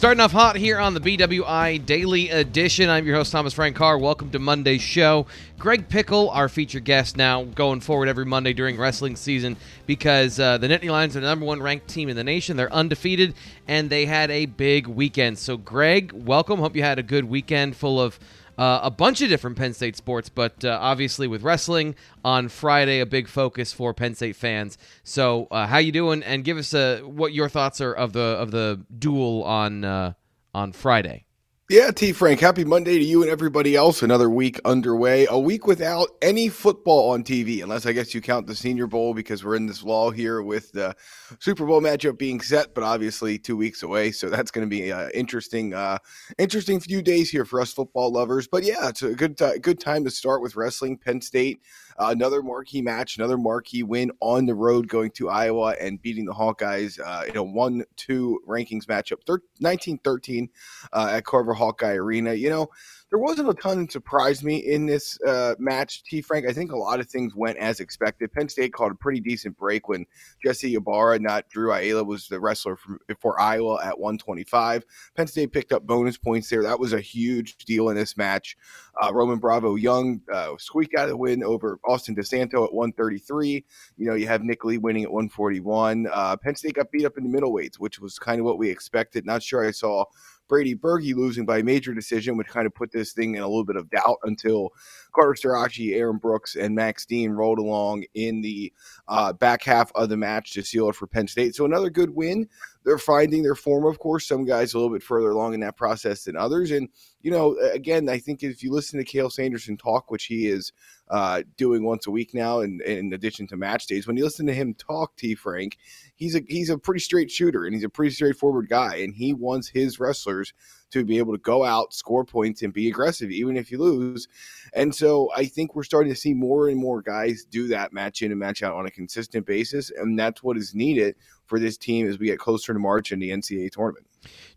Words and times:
Starting 0.00 0.20
off 0.20 0.32
hot 0.32 0.56
here 0.56 0.78
on 0.78 0.94
the 0.94 1.00
BWI 1.00 1.84
Daily 1.84 2.30
Edition. 2.30 2.88
I'm 2.88 3.04
your 3.04 3.16
host, 3.16 3.32
Thomas 3.32 3.52
Frank 3.52 3.76
Carr. 3.76 3.98
Welcome 3.98 4.30
to 4.30 4.38
Monday's 4.38 4.80
show. 4.80 5.26
Greg 5.58 5.90
Pickel, 5.90 6.30
our 6.30 6.48
featured 6.48 6.84
guest 6.84 7.18
now, 7.18 7.44
going 7.44 7.80
forward 7.80 8.08
every 8.08 8.24
Monday 8.24 8.54
during 8.54 8.78
wrestling 8.78 9.14
season 9.14 9.58
because 9.86 10.40
uh, 10.40 10.56
the 10.56 10.68
Nittany 10.68 10.88
Lions 10.90 11.18
are 11.18 11.20
the 11.20 11.26
number 11.26 11.44
one 11.44 11.62
ranked 11.62 11.86
team 11.86 12.08
in 12.08 12.16
the 12.16 12.24
nation. 12.24 12.56
They're 12.56 12.72
undefeated, 12.72 13.34
and 13.68 13.90
they 13.90 14.06
had 14.06 14.30
a 14.30 14.46
big 14.46 14.86
weekend. 14.86 15.38
So, 15.38 15.58
Greg, 15.58 16.12
welcome. 16.14 16.60
Hope 16.60 16.74
you 16.74 16.82
had 16.82 16.98
a 16.98 17.02
good 17.02 17.26
weekend 17.26 17.76
full 17.76 18.00
of 18.00 18.18
uh, 18.60 18.80
a 18.82 18.90
bunch 18.90 19.22
of 19.22 19.30
different 19.30 19.56
Penn 19.56 19.72
State 19.72 19.96
sports, 19.96 20.28
but 20.28 20.66
uh, 20.66 20.78
obviously 20.82 21.26
with 21.26 21.42
wrestling 21.42 21.94
on 22.22 22.50
Friday, 22.50 23.00
a 23.00 23.06
big 23.06 23.26
focus 23.26 23.72
for 23.72 23.94
Penn 23.94 24.14
State 24.14 24.36
fans. 24.36 24.76
So, 25.02 25.46
uh, 25.50 25.66
how 25.66 25.78
you 25.78 25.92
doing? 25.92 26.22
And 26.22 26.44
give 26.44 26.58
us 26.58 26.74
uh, 26.74 27.00
what 27.02 27.32
your 27.32 27.48
thoughts 27.48 27.80
are 27.80 27.94
of 27.94 28.12
the 28.12 28.20
of 28.20 28.50
the 28.50 28.84
duel 28.98 29.44
on 29.44 29.82
uh, 29.82 30.12
on 30.54 30.72
Friday. 30.72 31.24
Yeah, 31.70 31.92
T. 31.92 32.10
Frank, 32.10 32.40
happy 32.40 32.64
Monday 32.64 32.98
to 32.98 33.04
you 33.04 33.22
and 33.22 33.30
everybody 33.30 33.76
else. 33.76 34.02
Another 34.02 34.28
week 34.28 34.60
underway. 34.64 35.28
A 35.30 35.38
week 35.38 35.68
without 35.68 36.08
any 36.20 36.48
football 36.48 37.12
on 37.12 37.22
TV, 37.22 37.62
unless 37.62 37.86
I 37.86 37.92
guess 37.92 38.12
you 38.12 38.20
count 38.20 38.48
the 38.48 38.56
Senior 38.56 38.88
Bowl 38.88 39.14
because 39.14 39.44
we're 39.44 39.54
in 39.54 39.66
this 39.66 39.84
lull 39.84 40.10
here 40.10 40.42
with 40.42 40.72
the 40.72 40.96
Super 41.38 41.64
Bowl 41.64 41.80
matchup 41.80 42.18
being 42.18 42.40
set, 42.40 42.74
but 42.74 42.82
obviously 42.82 43.38
two 43.38 43.56
weeks 43.56 43.84
away. 43.84 44.10
So 44.10 44.28
that's 44.28 44.50
going 44.50 44.66
to 44.66 44.68
be 44.68 44.90
an 44.90 45.12
interesting, 45.14 45.72
uh, 45.72 45.98
interesting 46.38 46.80
few 46.80 47.02
days 47.02 47.30
here 47.30 47.44
for 47.44 47.60
us 47.60 47.72
football 47.72 48.10
lovers. 48.10 48.48
But 48.48 48.64
yeah, 48.64 48.88
it's 48.88 49.04
a 49.04 49.14
good, 49.14 49.40
good 49.62 49.78
time 49.78 50.02
to 50.02 50.10
start 50.10 50.42
with 50.42 50.56
wrestling. 50.56 50.98
Penn 50.98 51.20
State 51.20 51.62
uh, 51.98 52.08
another 52.10 52.42
marquee 52.42 52.82
match, 52.82 53.16
another 53.16 53.38
marquee 53.38 53.82
win 53.82 54.10
on 54.20 54.46
the 54.46 54.54
road, 54.54 54.88
going 54.88 55.10
to 55.12 55.28
Iowa 55.28 55.74
and 55.80 56.00
beating 56.00 56.24
the 56.24 56.32
Hawkeyes 56.32 57.00
uh, 57.00 57.24
in 57.26 57.36
a 57.36 57.42
one-two 57.42 58.40
rankings 58.46 58.86
matchup, 58.86 59.18
1913 59.26 60.48
uh, 60.92 61.08
at 61.12 61.24
Carver 61.24 61.54
Hawkeye 61.54 61.94
Arena. 61.94 62.34
You 62.34 62.50
know, 62.50 62.68
there 63.10 63.18
wasn't 63.18 63.48
a 63.48 63.54
ton 63.54 63.88
surprised 63.88 64.44
me 64.44 64.58
in 64.58 64.86
this 64.86 65.20
uh, 65.22 65.56
match. 65.58 66.04
T. 66.04 66.22
Frank, 66.22 66.46
I 66.46 66.52
think 66.52 66.70
a 66.70 66.76
lot 66.76 67.00
of 67.00 67.08
things 67.08 67.34
went 67.34 67.58
as 67.58 67.80
expected. 67.80 68.32
Penn 68.32 68.48
State 68.48 68.72
called 68.72 68.92
a 68.92 68.94
pretty 68.94 69.20
decent 69.20 69.58
break 69.58 69.88
when 69.88 70.06
Jesse 70.44 70.74
Ibarra, 70.74 71.18
not 71.18 71.48
Drew 71.48 71.72
Ayala, 71.72 72.04
was 72.04 72.28
the 72.28 72.38
wrestler 72.38 72.76
for, 72.76 73.00
for 73.18 73.40
Iowa 73.40 73.84
at 73.84 73.98
125. 73.98 74.84
Penn 75.16 75.26
State 75.26 75.52
picked 75.52 75.72
up 75.72 75.84
bonus 75.84 76.16
points 76.16 76.48
there. 76.48 76.62
That 76.62 76.78
was 76.78 76.92
a 76.92 77.00
huge 77.00 77.56
deal 77.58 77.88
in 77.88 77.96
this 77.96 78.16
match. 78.16 78.56
Uh, 79.02 79.12
Roman 79.12 79.38
Bravo 79.38 79.74
Young 79.74 80.20
uh, 80.32 80.52
squeaked 80.58 80.94
out 80.94 81.08
a 81.08 81.16
win 81.16 81.42
over 81.42 81.80
Austin 81.84 82.14
DeSanto 82.14 82.64
at 82.64 82.72
133. 82.72 83.64
You 83.96 84.06
know, 84.06 84.14
you 84.14 84.28
have 84.28 84.44
Nick 84.44 84.64
Lee 84.64 84.78
winning 84.78 85.04
at 85.04 85.10
141. 85.10 86.06
Uh, 86.12 86.36
Penn 86.36 86.54
State 86.54 86.74
got 86.74 86.92
beat 86.92 87.04
up 87.04 87.18
in 87.18 87.28
the 87.28 87.38
middleweights, 87.38 87.76
which 87.76 87.98
was 87.98 88.20
kind 88.20 88.38
of 88.38 88.44
what 88.44 88.58
we 88.58 88.70
expected. 88.70 89.26
Not 89.26 89.42
sure 89.42 89.66
I 89.66 89.72
saw 89.72 90.04
Brady 90.50 90.74
Berge 90.74 91.14
losing 91.14 91.46
by 91.46 91.62
major 91.62 91.94
decision 91.94 92.36
would 92.36 92.48
kind 92.48 92.66
of 92.66 92.74
put 92.74 92.90
this 92.90 93.12
thing 93.12 93.36
in 93.36 93.42
a 93.42 93.46
little 93.46 93.64
bit 93.64 93.76
of 93.76 93.88
doubt 93.88 94.18
until 94.24 94.70
Carter 95.14 95.34
Starocci, 95.34 95.94
Aaron 95.94 96.18
Brooks, 96.18 96.56
and 96.56 96.74
Max 96.74 97.06
Dean 97.06 97.30
rolled 97.30 97.60
along 97.60 98.04
in 98.14 98.42
the 98.42 98.72
uh, 99.06 99.32
back 99.32 99.62
half 99.62 99.92
of 99.94 100.08
the 100.08 100.16
match 100.16 100.52
to 100.54 100.62
seal 100.62 100.90
it 100.90 100.96
for 100.96 101.06
Penn 101.06 101.28
State. 101.28 101.54
So 101.54 101.64
another 101.64 101.88
good 101.88 102.10
win. 102.10 102.48
They're 102.84 102.98
finding 102.98 103.42
their 103.42 103.54
form, 103.54 103.84
of 103.84 103.98
course. 104.00 104.26
Some 104.26 104.44
guys 104.44 104.74
a 104.74 104.78
little 104.78 104.92
bit 104.92 105.02
further 105.02 105.30
along 105.30 105.54
in 105.54 105.60
that 105.60 105.76
process 105.76 106.24
than 106.24 106.36
others. 106.36 106.72
And, 106.72 106.88
you 107.22 107.30
know, 107.30 107.56
again, 107.72 108.08
I 108.08 108.18
think 108.18 108.42
if 108.42 108.62
you 108.62 108.72
listen 108.72 108.98
to 108.98 109.04
Cael 109.04 109.30
Sanderson 109.30 109.76
talk, 109.76 110.10
which 110.10 110.24
he 110.24 110.48
is 110.48 110.72
uh, 111.10 111.42
doing 111.56 111.84
once 111.84 112.06
a 112.06 112.10
week 112.10 112.32
now, 112.32 112.60
in, 112.60 112.80
in 112.86 113.12
addition 113.12 113.46
to 113.48 113.56
match 113.56 113.86
days, 113.86 114.06
when 114.06 114.16
you 114.16 114.22
listen 114.22 114.46
to 114.46 114.54
him 114.54 114.74
talk, 114.74 115.16
T. 115.16 115.34
Frank, 115.34 115.76
he's 116.14 116.36
a 116.36 116.42
he's 116.48 116.70
a 116.70 116.78
pretty 116.78 117.00
straight 117.00 117.30
shooter 117.30 117.64
and 117.64 117.74
he's 117.74 117.84
a 117.84 117.88
pretty 117.88 118.14
straightforward 118.14 118.68
guy, 118.68 118.96
and 118.96 119.14
he 119.14 119.34
wants 119.34 119.68
his 119.68 119.98
wrestlers 119.98 120.54
to 120.90 121.04
be 121.04 121.18
able 121.18 121.32
to 121.32 121.38
go 121.38 121.64
out, 121.64 121.92
score 121.92 122.24
points, 122.24 122.62
and 122.62 122.72
be 122.72 122.88
aggressive, 122.88 123.30
even 123.30 123.56
if 123.56 123.70
you 123.70 123.78
lose. 123.78 124.28
And 124.72 124.94
so 124.94 125.30
I 125.34 125.44
think 125.46 125.74
we're 125.74 125.82
starting 125.82 126.12
to 126.12 126.18
see 126.18 126.34
more 126.34 126.68
and 126.68 126.78
more 126.78 127.02
guys 127.02 127.44
do 127.44 127.68
that 127.68 127.92
match 127.92 128.22
in 128.22 128.30
and 128.30 128.40
match 128.40 128.62
out 128.62 128.74
on 128.74 128.86
a 128.86 128.90
consistent 128.90 129.46
basis. 129.46 129.90
And 129.90 130.18
that's 130.18 130.42
what 130.42 130.56
is 130.56 130.74
needed 130.74 131.16
for 131.46 131.58
this 131.58 131.76
team 131.76 132.08
as 132.08 132.18
we 132.18 132.26
get 132.26 132.38
closer 132.38 132.72
to 132.72 132.78
March 132.78 133.12
in 133.12 133.18
the 133.18 133.30
NCAA 133.30 133.70
tournament. 133.70 134.06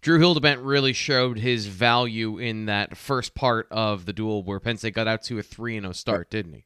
Drew 0.02 0.20
Hildebrandt 0.20 0.62
really 0.62 0.94
showed 0.94 1.40
his 1.40 1.68
value 1.68 2.38
in 2.38 2.66
that 2.66 2.98
first 2.98 3.36
part 3.36 3.68
of 3.72 4.06
the 4.06 4.14
duel 4.14 4.44
where 4.44 4.60
Penn 4.60 4.78
State 4.78 4.96
got 4.96 5.08
out 5.08 5.24
to 5.24 5.40
a 5.40 5.44
3 5.44 5.80
0 5.80 5.92
start, 5.94 6.30
didn't 6.30 6.54
he? 6.54 6.66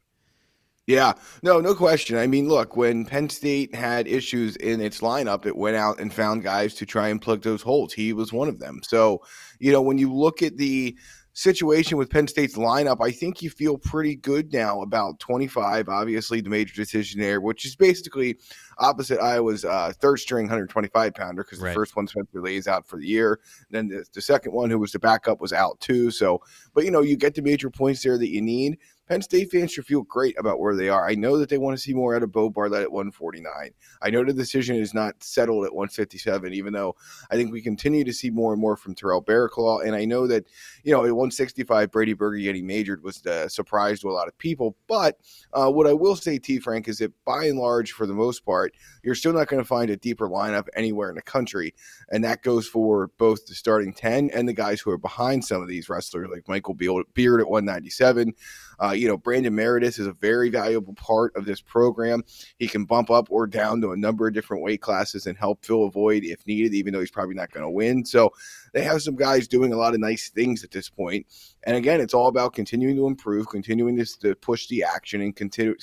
Yeah, 0.88 1.14
no, 1.44 1.60
no 1.60 1.76
question. 1.76 2.18
I 2.18 2.28
mean, 2.28 2.48
look, 2.48 2.78
when 2.78 3.06
Penn 3.06 3.30
State 3.30 3.76
had 3.76 4.08
issues 4.08 4.56
in 4.56 4.80
its 4.80 5.02
lineup, 5.02 5.46
it 5.46 5.58
went 5.58 5.76
out 5.76 6.00
and 6.00 6.14
found 6.14 6.44
guys 6.44 6.74
to 6.76 6.86
try 6.86 7.10
and 7.10 7.22
plug 7.22 7.42
those 7.42 7.62
holes. 7.62 7.92
He 7.92 8.14
was 8.14 8.32
one 8.32 8.48
of 8.48 8.60
them. 8.60 8.80
So, 8.84 9.22
you 9.60 9.74
know, 9.74 9.82
when 9.82 9.98
you 9.98 10.14
look 10.14 10.42
at 10.42 10.56
the 10.56 10.98
situation 11.34 11.98
with 11.98 12.10
Penn 12.10 12.30
State's 12.30 12.56
lineup, 12.56 12.98
I 13.02 13.12
think 13.12 13.42
you 13.42 13.50
feel 13.50 13.78
pretty 13.78 14.16
good 14.16 14.54
now 14.54 14.82
about 14.82 15.20
25. 15.20 15.90
Obviously, 15.90 16.40
the 16.40 16.50
major 16.50 16.74
decision 16.74 17.20
there, 17.20 17.42
which 17.42 17.66
is 17.66 17.76
basically 17.76 18.40
opposite 18.80 19.20
Iowa's 19.20 19.66
uh, 19.66 19.92
third 20.00 20.18
string 20.18 20.46
125 20.46 21.14
pounder 21.14 21.44
because 21.44 21.60
Right. 21.60 21.70
the 21.70 21.74
first 21.76 21.96
one 21.96 22.08
Spencer 22.08 22.42
Lee 22.42 22.58
is 22.58 22.68
out 22.68 22.88
for 22.88 22.98
the 22.98 23.08
year. 23.08 23.40
Then 23.70 23.88
the, 23.88 24.06
the 24.14 24.22
second 24.22 24.52
one, 24.54 24.70
who 24.70 24.80
was 24.80 24.92
the 24.92 25.00
backup, 25.00 25.42
was 25.42 25.54
out 25.54 25.80
too. 25.80 26.12
So, 26.12 26.42
but 26.74 26.86
you 26.86 26.92
know, 26.92 27.02
you 27.02 27.16
get 27.18 27.36
the 27.36 27.42
major 27.42 27.70
points 27.70 28.04
there 28.04 28.18
that 28.18 28.30
you 28.30 28.42
need. 28.42 28.78
Penn 29.08 29.22
State 29.22 29.50
fans 29.50 29.72
should 29.72 29.86
feel 29.86 30.02
great 30.02 30.38
about 30.38 30.60
where 30.60 30.76
they 30.76 30.90
are. 30.90 31.08
I 31.08 31.16
know 31.16 31.38
that 31.38 31.48
they 31.48 31.58
want 31.58 31.78
to 31.78 31.82
see 31.82 31.94
more 31.94 32.14
out 32.14 32.24
of 32.24 32.32
Beau 32.34 32.50
Bartlett 32.50 32.82
at 32.82 32.92
149. 32.92 33.72
I 34.02 34.10
know 34.10 34.26
the 34.26 34.34
decision 34.34 34.76
is 34.76 34.94
not 34.94 35.24
settled 35.24 35.64
at 35.66 35.74
157, 35.74 36.54
even 36.54 36.74
though 36.74 36.94
I 37.32 37.36
think 37.38 37.54
we 37.54 37.62
continue 37.62 38.04
to 38.04 38.12
see 38.12 38.30
more 38.30 38.52
and 38.52 38.62
more 38.62 38.76
from 38.76 38.96
Terrell 38.96 39.24
Barraclough. 39.24 39.86
And 39.86 39.96
I 39.96 40.04
know 40.04 40.28
that, 40.28 40.46
you 40.84 40.92
know, 40.92 41.06
at 41.06 41.14
165, 41.14 41.90
Brady 41.90 42.12
Berge 42.12 42.42
getting 42.44 42.68
majored 42.68 43.02
was 43.02 43.26
a 43.26 43.50
surprise 43.50 44.02
to 44.02 44.10
a 44.10 44.12
lot 44.12 44.28
of 44.28 44.38
people. 44.40 44.76
But 44.90 45.18
uh, 45.54 45.72
what 45.72 45.88
I 45.88 45.94
will 45.94 46.18
say, 46.18 46.38
T. 46.38 46.60
Frank, 46.60 46.90
is 46.90 46.98
that 46.98 47.14
by 47.24 47.46
and 47.46 47.58
large, 47.58 47.94
for 47.94 48.08
the 48.08 48.14
most 48.14 48.44
part, 48.44 48.67
you're 49.04 49.16
still 49.16 49.34
not 49.34 49.48
going 49.48 49.62
to 49.62 49.68
find 49.68 49.90
a 49.90 49.98
deeper 49.98 50.28
lineup 50.28 50.68
anywhere 50.76 51.10
in 51.10 51.16
the 51.16 51.22
country. 51.22 51.74
And 52.12 52.24
that 52.24 52.44
goes 52.44 52.68
for 52.68 53.12
both 53.18 53.46
the 53.46 53.56
starting 53.56 53.94
10 53.94 54.32
and 54.34 54.48
the 54.48 54.54
guys 54.54 54.82
who 54.82 54.92
are 54.92 54.98
behind 54.98 55.46
some 55.46 55.62
of 55.62 55.68
these 55.68 55.90
wrestlers, 55.90 56.30
like 56.32 56.48
Michael 56.48 56.74
Beard 56.74 57.42
at 57.42 57.50
197. 57.50 58.34
Uh, 58.82 58.92
you 58.92 59.08
know, 59.08 59.18
Brandon 59.18 59.54
Meredith 59.54 60.00
is 60.00 60.08
a 60.08 60.14
very 60.14 60.50
valuable 60.50 60.94
part 60.94 61.36
of 61.36 61.46
this 61.46 61.62
program. 61.62 62.24
He 62.58 62.68
can 62.68 62.86
bump 62.86 63.10
up 63.10 63.28
or 63.32 63.48
down 63.48 63.82
to 63.82 63.92
a 63.92 63.98
number 63.98 64.28
of 64.28 64.34
different 64.34 64.64
weight 64.64 64.82
classes 64.82 65.28
and 65.28 65.38
help 65.38 65.66
fill 65.66 65.86
a 65.86 65.92
void 65.92 66.24
if 66.24 66.46
needed, 66.46 66.74
even 66.74 66.94
though 66.94 67.00
he's 67.00 67.12
probably 67.12 67.36
not 67.36 67.52
going 67.52 67.66
to 67.66 67.70
win. 67.70 68.06
So 68.06 68.32
they 68.74 68.84
have 68.84 69.02
some 69.02 69.16
guys 69.16 69.48
doing 69.48 69.74
a 69.74 69.78
lot 69.78 69.94
of 69.94 70.00
nice 70.00 70.30
things 70.30 70.64
at 70.64 70.72
this 70.72 70.90
point. 70.90 71.26
And 71.64 71.76
again, 71.76 72.00
it's 72.00 72.14
all 72.14 72.28
about 72.28 72.54
continuing 72.54 72.96
to 72.96 73.08
improve, 73.08 73.50
continuing 73.50 73.98
to, 73.98 74.06
to 74.20 74.36
push 74.36 74.68
the 74.68 74.84
action, 74.84 75.20
and 75.22 75.36
continue, 75.36 75.76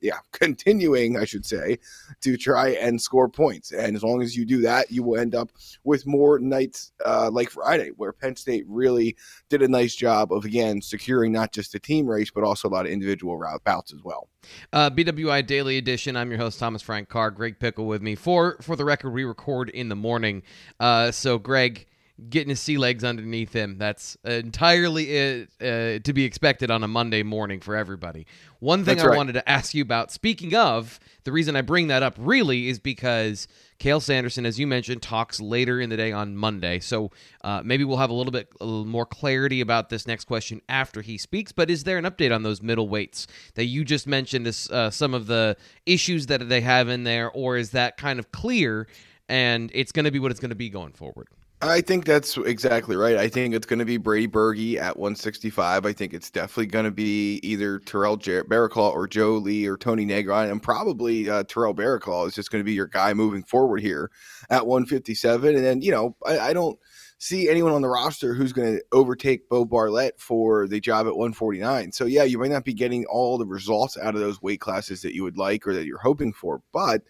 yeah, 0.00 0.18
continuing, 0.32 1.16
I 1.16 1.24
should 1.24 1.46
say, 1.46 1.78
to 2.22 2.36
try 2.36 2.70
and 2.70 3.00
score 3.00 3.28
points. 3.28 3.70
And 3.70 3.94
as 3.94 4.02
long 4.02 4.22
as 4.22 4.36
you 4.36 4.44
do 4.44 4.62
that, 4.62 4.90
you 4.90 5.02
will 5.02 5.20
end 5.20 5.34
up 5.34 5.52
with 5.84 6.06
more 6.06 6.38
nights 6.38 6.92
uh, 7.04 7.30
like 7.32 7.50
Friday, 7.50 7.90
where 7.96 8.12
Penn 8.12 8.34
State 8.34 8.64
really 8.66 9.16
did 9.48 9.62
a 9.62 9.68
nice 9.68 9.94
job 9.94 10.32
of 10.32 10.44
again 10.44 10.82
securing 10.82 11.30
not 11.30 11.52
just 11.52 11.72
the 11.72 11.78
team 11.78 12.08
race, 12.08 12.30
but 12.30 12.37
also 12.44 12.68
a 12.68 12.70
lot 12.70 12.86
of 12.86 12.92
individual 12.92 13.36
route 13.36 13.62
bouts 13.64 13.92
as 13.92 14.02
well. 14.02 14.28
Uh, 14.72 14.90
BWI 14.90 15.46
Daily 15.46 15.78
Edition. 15.78 16.16
I'm 16.16 16.30
your 16.30 16.38
host 16.38 16.58
Thomas 16.58 16.82
Frank 16.82 17.08
Carr. 17.08 17.30
Greg 17.30 17.58
Pickel 17.58 17.86
with 17.86 18.02
me. 18.02 18.14
For 18.14 18.56
for 18.60 18.76
the 18.76 18.84
record, 18.84 19.10
we 19.10 19.24
record 19.24 19.68
in 19.70 19.88
the 19.88 19.96
morning. 19.96 20.42
Uh, 20.80 21.10
so 21.10 21.38
Greg 21.38 21.86
getting 22.28 22.50
his 22.50 22.60
sea 22.60 22.78
legs 22.78 23.04
underneath 23.04 23.52
him. 23.52 23.78
That's 23.78 24.16
entirely 24.24 25.18
uh, 25.18 25.46
uh, 25.60 25.98
to 26.00 26.12
be 26.12 26.24
expected 26.24 26.70
on 26.70 26.82
a 26.82 26.88
Monday 26.88 27.22
morning 27.22 27.60
for 27.60 27.76
everybody. 27.76 28.26
One 28.60 28.84
thing 28.84 28.96
That's 28.96 29.04
I 29.04 29.10
right. 29.10 29.16
wanted 29.16 29.34
to 29.34 29.48
ask 29.48 29.72
you 29.72 29.82
about. 29.82 30.10
Speaking 30.10 30.54
of, 30.54 30.98
the 31.24 31.30
reason 31.30 31.54
I 31.54 31.62
bring 31.62 31.86
that 31.88 32.02
up 32.02 32.16
really 32.18 32.68
is 32.68 32.80
because 32.80 33.46
Cael 33.78 34.02
Sanderson, 34.02 34.44
as 34.46 34.58
you 34.58 34.66
mentioned, 34.66 35.00
talks 35.00 35.40
later 35.40 35.80
in 35.80 35.90
the 35.90 35.96
day 35.96 36.10
on 36.10 36.36
Monday. 36.36 36.80
So 36.80 37.12
uh, 37.44 37.62
maybe 37.64 37.84
we'll 37.84 37.98
have 37.98 38.10
a 38.10 38.14
little 38.14 38.32
bit 38.32 38.48
a 38.60 38.64
little 38.64 38.84
more 38.84 39.06
clarity 39.06 39.60
about 39.60 39.88
this 39.88 40.06
next 40.06 40.24
question 40.24 40.60
after 40.68 41.02
he 41.02 41.18
speaks. 41.18 41.52
But 41.52 41.70
is 41.70 41.84
there 41.84 41.98
an 41.98 42.04
update 42.04 42.34
on 42.34 42.42
those 42.42 42.62
middle 42.62 42.88
weights 42.88 43.28
that 43.54 43.66
you 43.66 43.84
just 43.84 44.08
mentioned? 44.08 44.46
Is 44.48 44.68
uh, 44.70 44.90
some 44.90 45.14
of 45.14 45.28
the 45.28 45.56
issues 45.86 46.26
that 46.26 46.48
they 46.48 46.62
have 46.62 46.88
in 46.88 47.04
there, 47.04 47.30
or 47.30 47.56
is 47.56 47.70
that 47.70 47.96
kind 47.96 48.18
of 48.18 48.32
clear 48.32 48.88
and 49.28 49.70
it's 49.74 49.92
going 49.92 50.06
to 50.06 50.10
be 50.10 50.18
what 50.18 50.30
it's 50.30 50.40
going 50.40 50.48
to 50.50 50.56
be 50.56 50.68
going 50.68 50.92
forward? 50.92 51.28
I 51.60 51.80
think 51.80 52.04
that's 52.04 52.36
exactly 52.36 52.94
right. 52.94 53.16
I 53.16 53.28
think 53.28 53.52
it's 53.52 53.66
going 53.66 53.80
to 53.80 53.84
be 53.84 53.96
Brady 53.96 54.26
Berge 54.26 54.76
at 54.76 54.96
165. 54.96 55.84
I 55.84 55.92
think 55.92 56.14
it's 56.14 56.30
definitely 56.30 56.66
going 56.66 56.84
to 56.84 56.92
be 56.92 57.40
either 57.42 57.80
Terrell 57.80 58.16
Jar- 58.16 58.44
or 58.48 59.08
Joe 59.08 59.32
Lee 59.32 59.66
or 59.66 59.76
Tony 59.76 60.06
Negron, 60.06 60.52
and 60.52 60.62
probably 60.62 61.28
uh, 61.28 61.42
Terrell 61.44 61.74
Barraclough 61.74 62.28
is 62.28 62.34
just 62.34 62.52
going 62.52 62.60
to 62.60 62.64
be 62.64 62.74
your 62.74 62.86
guy 62.86 63.12
moving 63.12 63.42
forward 63.42 63.80
here 63.80 64.12
at 64.50 64.68
157. 64.68 65.56
And 65.56 65.64
then, 65.64 65.82
you 65.82 65.90
know, 65.90 66.14
I, 66.24 66.38
I 66.38 66.52
don't 66.52 66.78
see 67.18 67.48
anyone 67.48 67.72
on 67.72 67.82
the 67.82 67.88
roster 67.88 68.34
who's 68.34 68.52
going 68.52 68.76
to 68.76 68.84
overtake 68.92 69.48
Beau 69.48 69.64
Bartlett 69.64 70.20
for 70.20 70.68
the 70.68 70.78
job 70.78 71.08
at 71.08 71.16
149. 71.16 71.90
So, 71.90 72.04
yeah, 72.04 72.22
you 72.22 72.38
might 72.38 72.52
not 72.52 72.64
be 72.64 72.74
getting 72.74 73.04
all 73.06 73.36
the 73.36 73.46
results 73.46 73.98
out 73.98 74.14
of 74.14 74.20
those 74.20 74.40
weight 74.40 74.60
classes 74.60 75.02
that 75.02 75.14
you 75.14 75.24
would 75.24 75.36
like 75.36 75.66
or 75.66 75.74
that 75.74 75.86
you're 75.86 75.98
hoping 75.98 76.32
for, 76.32 76.62
but 76.72 77.02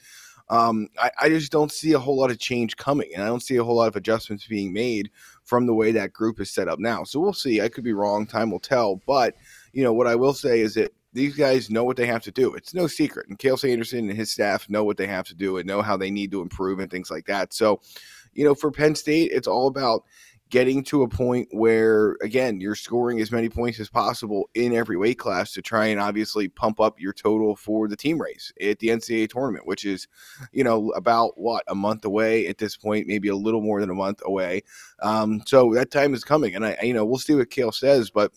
um, 0.51 0.89
I, 0.99 1.11
I 1.21 1.29
just 1.29 1.53
don't 1.53 1.73
see 1.73 1.93
a 1.93 1.99
whole 1.99 2.17
lot 2.17 2.31
of 2.31 2.39
change 2.39 2.77
coming, 2.77 3.11
and 3.15 3.23
I 3.23 3.27
don't 3.27 3.43
see 3.43 3.57
a 3.57 3.65
whole 3.65 3.77
lot 3.77 3.89
of 3.89 3.97
adjustments 3.97 4.47
being 4.47 4.73
made 4.73 5.11
from 5.45 5.67
the 5.67 5.75
way 5.75 5.93
that 5.93 6.13
group 6.13 6.41
is 6.41 6.51
set 6.51 6.69
up 6.69 6.79
now. 6.79 7.05
So 7.05 7.21
we'll 7.21 7.33
see. 7.33 7.61
I 7.61 7.69
could 7.69 7.85
be 7.85 7.93
wrong. 7.93 8.27
Time 8.27 8.51
will 8.51 8.61
tell. 8.61 8.97
But 9.07 9.35
you 9.73 9.85
know 9.85 9.93
what 9.93 10.07
I 10.07 10.15
will 10.15 10.35
say 10.35 10.61
is 10.61 10.75
that 10.75 10.93
these 11.13 11.37
guys 11.37 11.71
know 11.71 11.85
what 11.85 11.97
they 11.97 12.07
have 12.07 12.23
to 12.23 12.31
do. 12.31 12.55
It's 12.55 12.75
no 12.75 12.87
secret, 12.87 13.29
and 13.29 13.39
Cael 13.39 13.59
Sanderson 13.59 14.09
and 14.09 14.19
his 14.19 14.31
staff 14.31 14.69
know 14.69 14.85
what 14.85 14.97
they 14.97 15.07
have 15.07 15.27
to 15.29 15.35
do 15.35 15.59
and 15.59 15.67
know 15.67 15.83
how 15.83 15.97
they 15.97 16.11
need 16.11 16.31
to 16.33 16.43
improve 16.43 16.79
and 16.79 16.91
things 16.91 17.11
like 17.11 17.27
that. 17.27 17.53
So, 17.53 17.81
you 18.35 18.45
know, 18.45 18.55
for 18.55 18.71
Penn 18.71 18.95
State, 18.95 19.31
it's 19.33 19.49
all 19.49 19.67
about 19.69 20.05
getting 20.51 20.83
to 20.83 21.03
a 21.03 21.09
point 21.09 21.49
where 21.51 22.17
again 22.23 22.61
you're 22.61 22.75
scoring 22.75 23.21
as 23.21 23.31
many 23.31 23.49
points 23.49 23.79
as 23.81 23.91
possible 23.91 24.49
in 24.55 24.73
every 24.75 24.97
weight 24.97 25.19
class 25.19 25.53
to 25.53 25.63
try 25.63 25.87
and 25.87 26.01
obviously 26.01 26.49
pump 26.49 26.81
up 26.81 26.99
your 26.99 27.13
total 27.13 27.55
for 27.55 27.89
the 27.89 27.97
team 27.97 28.21
race 28.21 28.53
at 28.61 28.79
the 28.79 28.89
NCAA 28.89 29.29
tournament, 29.29 29.67
which 29.67 29.85
is, 29.85 30.09
you 30.53 30.65
know, 30.65 30.91
about 30.91 31.33
what 31.37 31.65
a 31.69 31.75
month 31.75 32.05
away 32.05 32.47
at 32.47 32.59
this 32.59 32.77
point, 32.77 33.07
maybe 33.07 33.29
a 33.29 33.37
little 33.37 33.61
more 33.61 33.81
than 33.81 33.91
a 33.91 33.95
month 33.95 34.21
away. 34.25 34.63
Um, 35.03 35.43
so 35.47 35.73
that 35.75 35.91
time 35.91 36.15
is 36.15 36.25
coming, 36.25 36.55
and 36.55 36.65
I, 36.65 36.77
you 36.83 36.95
know, 36.95 37.05
we'll 37.05 37.19
see 37.19 37.35
what 37.35 37.51
Cael 37.51 37.73
says, 37.75 38.11
but. 38.11 38.33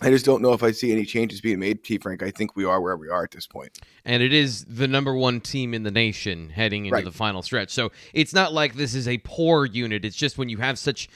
I 0.00 0.10
just 0.10 0.24
don't 0.24 0.42
know 0.42 0.52
if 0.52 0.64
I 0.64 0.72
see 0.72 0.90
any 0.90 1.04
changes 1.04 1.40
being 1.40 1.60
made, 1.60 1.84
T. 1.84 1.96
Frank. 1.96 2.24
I 2.24 2.32
think 2.32 2.56
we 2.56 2.64
are 2.64 2.80
where 2.80 2.96
we 2.96 3.08
are 3.08 3.22
at 3.22 3.30
this 3.30 3.46
point. 3.46 3.78
And 4.04 4.20
it 4.20 4.32
is 4.32 4.64
the 4.64 4.88
number 4.88 5.14
one 5.14 5.40
team 5.40 5.74
in 5.74 5.84
the 5.84 5.92
nation 5.92 6.50
heading 6.50 6.86
into 6.86 6.94
Right. 6.96 7.04
the 7.04 7.12
final 7.12 7.40
stretch. 7.40 7.70
So 7.70 7.92
it's 8.12 8.34
not 8.34 8.52
like 8.52 8.74
this 8.74 8.96
is 8.96 9.06
a 9.06 9.18
poor 9.18 9.64
unit. 9.64 10.04
It's 10.04 10.16
just 10.16 10.38
when 10.38 10.48
you 10.48 10.56
have 10.56 10.76
such 10.76 11.08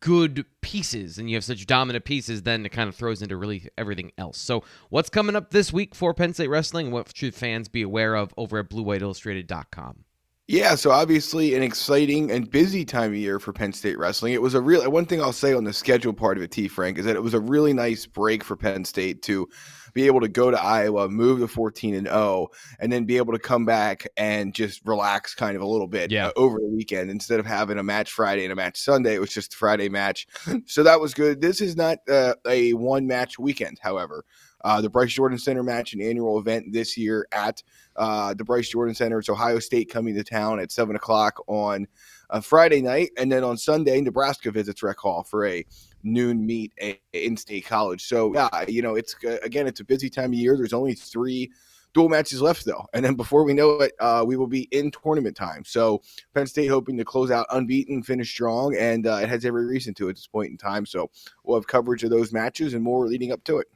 good 0.00 0.44
pieces 0.60 1.18
and 1.18 1.30
you 1.30 1.36
have 1.36 1.44
such 1.44 1.66
dominant 1.66 2.04
pieces, 2.04 2.42
then 2.42 2.66
it 2.66 2.70
kind 2.70 2.88
of 2.88 2.94
throws 2.94 3.22
into 3.22 3.36
really 3.36 3.68
everything 3.78 4.12
else. 4.18 4.38
So 4.38 4.62
what's 4.90 5.10
coming 5.10 5.36
up 5.36 5.50
this 5.50 5.72
week 5.72 5.94
for 5.94 6.12
Penn 6.14 6.34
State 6.34 6.48
Wrestling? 6.48 6.90
What 6.90 7.14
should 7.16 7.34
fans 7.34 7.68
be 7.68 7.82
aware 7.82 8.14
of 8.14 8.34
over 8.36 8.58
at 8.58 8.70
BlueWhiteIllustrated.com? 8.70 10.04
Yeah, 10.50 10.74
so 10.74 10.90
obviously 10.90 11.54
an 11.54 11.62
exciting 11.62 12.32
and 12.32 12.50
busy 12.50 12.84
time 12.84 13.12
of 13.12 13.16
year 13.16 13.38
for 13.38 13.52
Penn 13.52 13.72
State 13.72 13.96
wrestling. 13.96 14.32
It 14.32 14.42
was 14.42 14.54
a 14.54 14.60
real 14.60 14.90
one 14.90 15.06
thing 15.06 15.22
I'll 15.22 15.32
say 15.32 15.54
on 15.54 15.62
the 15.62 15.72
schedule 15.72 16.12
part 16.12 16.36
of 16.36 16.42
it, 16.42 16.50
T 16.50 16.66
Frank, 16.66 16.98
is 16.98 17.04
that 17.04 17.14
it 17.14 17.22
was 17.22 17.34
a 17.34 17.40
really 17.40 17.72
nice 17.72 18.04
break 18.04 18.42
for 18.42 18.56
Penn 18.56 18.84
State 18.84 19.22
to 19.22 19.48
be 19.94 20.06
able 20.06 20.20
to 20.20 20.28
go 20.28 20.50
to 20.50 20.60
Iowa, 20.62 21.08
move 21.08 21.40
to 21.40 21.48
14 21.48 21.94
and 21.94 22.06
0, 22.06 22.48
and 22.78 22.92
then 22.92 23.04
be 23.04 23.16
able 23.16 23.32
to 23.32 23.38
come 23.38 23.64
back 23.64 24.06
and 24.16 24.54
just 24.54 24.80
relax 24.84 25.34
kind 25.34 25.56
of 25.56 25.62
a 25.62 25.66
little 25.66 25.86
bit 25.88 26.10
Yeah. 26.10 26.28
uh, 26.28 26.32
over 26.36 26.58
the 26.58 26.66
weekend 26.68 27.10
instead 27.10 27.40
of 27.40 27.46
having 27.46 27.78
a 27.78 27.82
match 27.82 28.12
Friday 28.12 28.44
and 28.44 28.52
a 28.52 28.56
match 28.56 28.78
Sunday. 28.78 29.14
It 29.14 29.20
was 29.20 29.32
just 29.32 29.54
a 29.54 29.56
Friday 29.56 29.88
match. 29.88 30.26
So 30.66 30.82
that 30.82 31.00
was 31.00 31.14
good. 31.14 31.40
This 31.40 31.60
is 31.60 31.76
not 31.76 31.98
uh, 32.08 32.34
a 32.46 32.72
one 32.74 33.06
match 33.06 33.38
weekend, 33.38 33.78
however. 33.82 34.24
Uh, 34.62 34.80
the 34.80 34.90
Bryce 34.90 35.12
Jordan 35.12 35.38
Center 35.38 35.62
match, 35.62 35.94
an 35.94 36.02
annual 36.02 36.38
event 36.38 36.66
this 36.70 36.96
year 36.98 37.26
at 37.32 37.62
uh, 37.96 38.34
the 38.34 38.44
Bryce 38.44 38.68
Jordan 38.68 38.94
Center. 38.94 39.18
It's 39.18 39.30
Ohio 39.30 39.58
State 39.58 39.90
coming 39.90 40.14
to 40.14 40.22
town 40.22 40.60
at 40.60 40.70
seven 40.70 40.96
o'clock 40.96 41.42
on 41.46 41.86
a 42.28 42.42
Friday 42.42 42.82
night, 42.82 43.10
and 43.16 43.32
then 43.32 43.42
on 43.42 43.56
Sunday, 43.56 44.00
Nebraska 44.02 44.50
visits 44.50 44.82
Rec 44.82 44.98
Hall 44.98 45.22
for 45.22 45.46
a 45.46 45.64
noon 46.02 46.44
meet 46.44 46.72
in 47.12 47.36
State 47.36 47.66
College. 47.66 48.04
So 48.04 48.34
yeah, 48.34 48.48
you 48.68 48.82
know, 48.82 48.94
it's 48.94 49.14
uh, 49.24 49.38
again, 49.42 49.66
it's 49.66 49.80
a 49.80 49.84
busy 49.84 50.10
time 50.10 50.32
of 50.32 50.34
year. 50.34 50.56
There's 50.56 50.72
only 50.72 50.94
three 50.94 51.50
dual 51.92 52.08
matches 52.08 52.40
left 52.40 52.64
though, 52.64 52.86
and 52.92 53.04
then 53.04 53.14
before 53.14 53.44
we 53.44 53.52
know 53.52 53.80
it, 53.80 53.92
uh, 54.00 54.24
we 54.26 54.36
will 54.36 54.46
be 54.46 54.68
in 54.70 54.90
tournament 54.90 55.36
time. 55.36 55.64
So 55.64 56.02
Penn 56.34 56.46
State 56.46 56.68
hoping 56.68 56.96
to 56.98 57.04
close 57.04 57.30
out 57.30 57.46
unbeaten, 57.50 58.02
finish 58.02 58.30
strong, 58.30 58.76
and 58.76 59.06
uh, 59.06 59.20
it 59.22 59.28
has 59.28 59.44
every 59.44 59.66
reason 59.66 59.94
to 59.94 60.08
at 60.08 60.16
this 60.16 60.26
point 60.26 60.50
in 60.50 60.56
time. 60.56 60.86
So 60.86 61.10
we'll 61.44 61.58
have 61.58 61.66
coverage 61.66 62.04
of 62.04 62.10
those 62.10 62.32
matches 62.32 62.74
and 62.74 62.82
more 62.82 63.06
leading 63.06 63.32
up 63.32 63.44
to 63.44 63.58
it. 63.58 63.66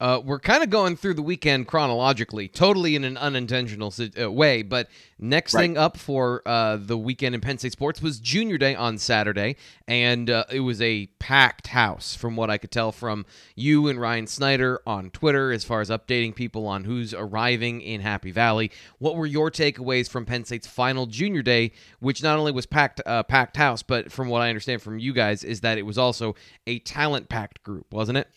Uh, 0.00 0.20
we're 0.24 0.38
kind 0.38 0.62
of 0.62 0.70
going 0.70 0.94
through 0.96 1.14
the 1.14 1.22
weekend 1.22 1.66
chronologically, 1.66 2.46
totally 2.46 2.94
in 2.94 3.02
an 3.02 3.16
unintentional 3.16 3.92
uh, 4.20 4.30
way. 4.30 4.62
But 4.62 4.88
next 5.18 5.54
Right. 5.54 5.62
thing 5.62 5.76
up 5.76 5.96
for 5.96 6.40
uh, 6.46 6.76
the 6.76 6.96
weekend 6.96 7.34
in 7.34 7.40
Penn 7.40 7.58
State 7.58 7.72
sports 7.72 8.00
was 8.00 8.20
Junior 8.20 8.58
Day 8.58 8.76
on 8.76 8.98
Saturday, 8.98 9.56
and 9.88 10.30
uh, 10.30 10.44
it 10.52 10.60
was 10.60 10.80
a 10.80 11.06
packed 11.18 11.68
house, 11.68 12.14
from 12.14 12.36
what 12.36 12.48
I 12.48 12.58
could 12.58 12.70
tell 12.70 12.92
from 12.92 13.26
you 13.56 13.88
and 13.88 14.00
Ryan 14.00 14.28
Snyder 14.28 14.80
on 14.86 15.10
Twitter, 15.10 15.50
as 15.50 15.64
far 15.64 15.80
as 15.80 15.90
updating 15.90 16.32
people 16.32 16.66
on 16.66 16.84
who's 16.84 17.12
arriving 17.12 17.80
in 17.80 18.00
Happy 18.00 18.30
Valley. 18.30 18.70
What 18.98 19.16
were 19.16 19.26
your 19.26 19.50
takeaways 19.50 20.08
from 20.08 20.24
Penn 20.26 20.44
State's 20.44 20.68
final 20.68 21.06
Junior 21.06 21.42
Day, 21.42 21.72
which 21.98 22.22
not 22.22 22.38
only 22.38 22.52
was 22.52 22.66
packed 22.66 23.00
uh, 23.04 23.24
packed 23.24 23.56
house, 23.56 23.82
but 23.82 24.12
from 24.12 24.28
what 24.28 24.42
I 24.42 24.48
understand 24.48 24.80
from 24.80 25.00
you 25.00 25.12
guys, 25.12 25.42
is 25.42 25.60
that 25.62 25.76
it 25.76 25.82
was 25.82 25.98
also 25.98 26.36
a 26.68 26.78
talent 26.78 27.28
packed 27.28 27.64
group, 27.64 27.92
wasn't 27.92 28.18
it? 28.18 28.28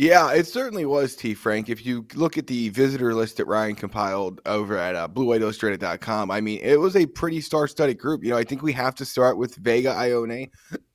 Yeah, 0.00 0.32
it 0.32 0.46
certainly 0.46 0.86
was, 0.86 1.14
T. 1.14 1.34
Frank. 1.34 1.68
If 1.68 1.84
you 1.84 2.06
look 2.14 2.38
at 2.38 2.46
the 2.46 2.70
visitor 2.70 3.14
list 3.14 3.36
that 3.36 3.44
Ryan 3.44 3.74
compiled 3.74 4.40
over 4.46 4.78
at 4.78 4.96
uh, 4.96 5.06
BlueWhiteIllustrated.com, 5.08 6.30
I 6.30 6.40
mean, 6.40 6.58
it 6.62 6.80
was 6.80 6.96
a 6.96 7.04
pretty 7.04 7.42
star-studded 7.42 7.98
group. 7.98 8.24
You 8.24 8.30
know, 8.30 8.38
I 8.38 8.44
think 8.44 8.62
we 8.62 8.72
have 8.72 8.94
to 8.94 9.04
start 9.04 9.36
with 9.36 9.56
Vega 9.56 9.92
Ioane. 9.92 10.48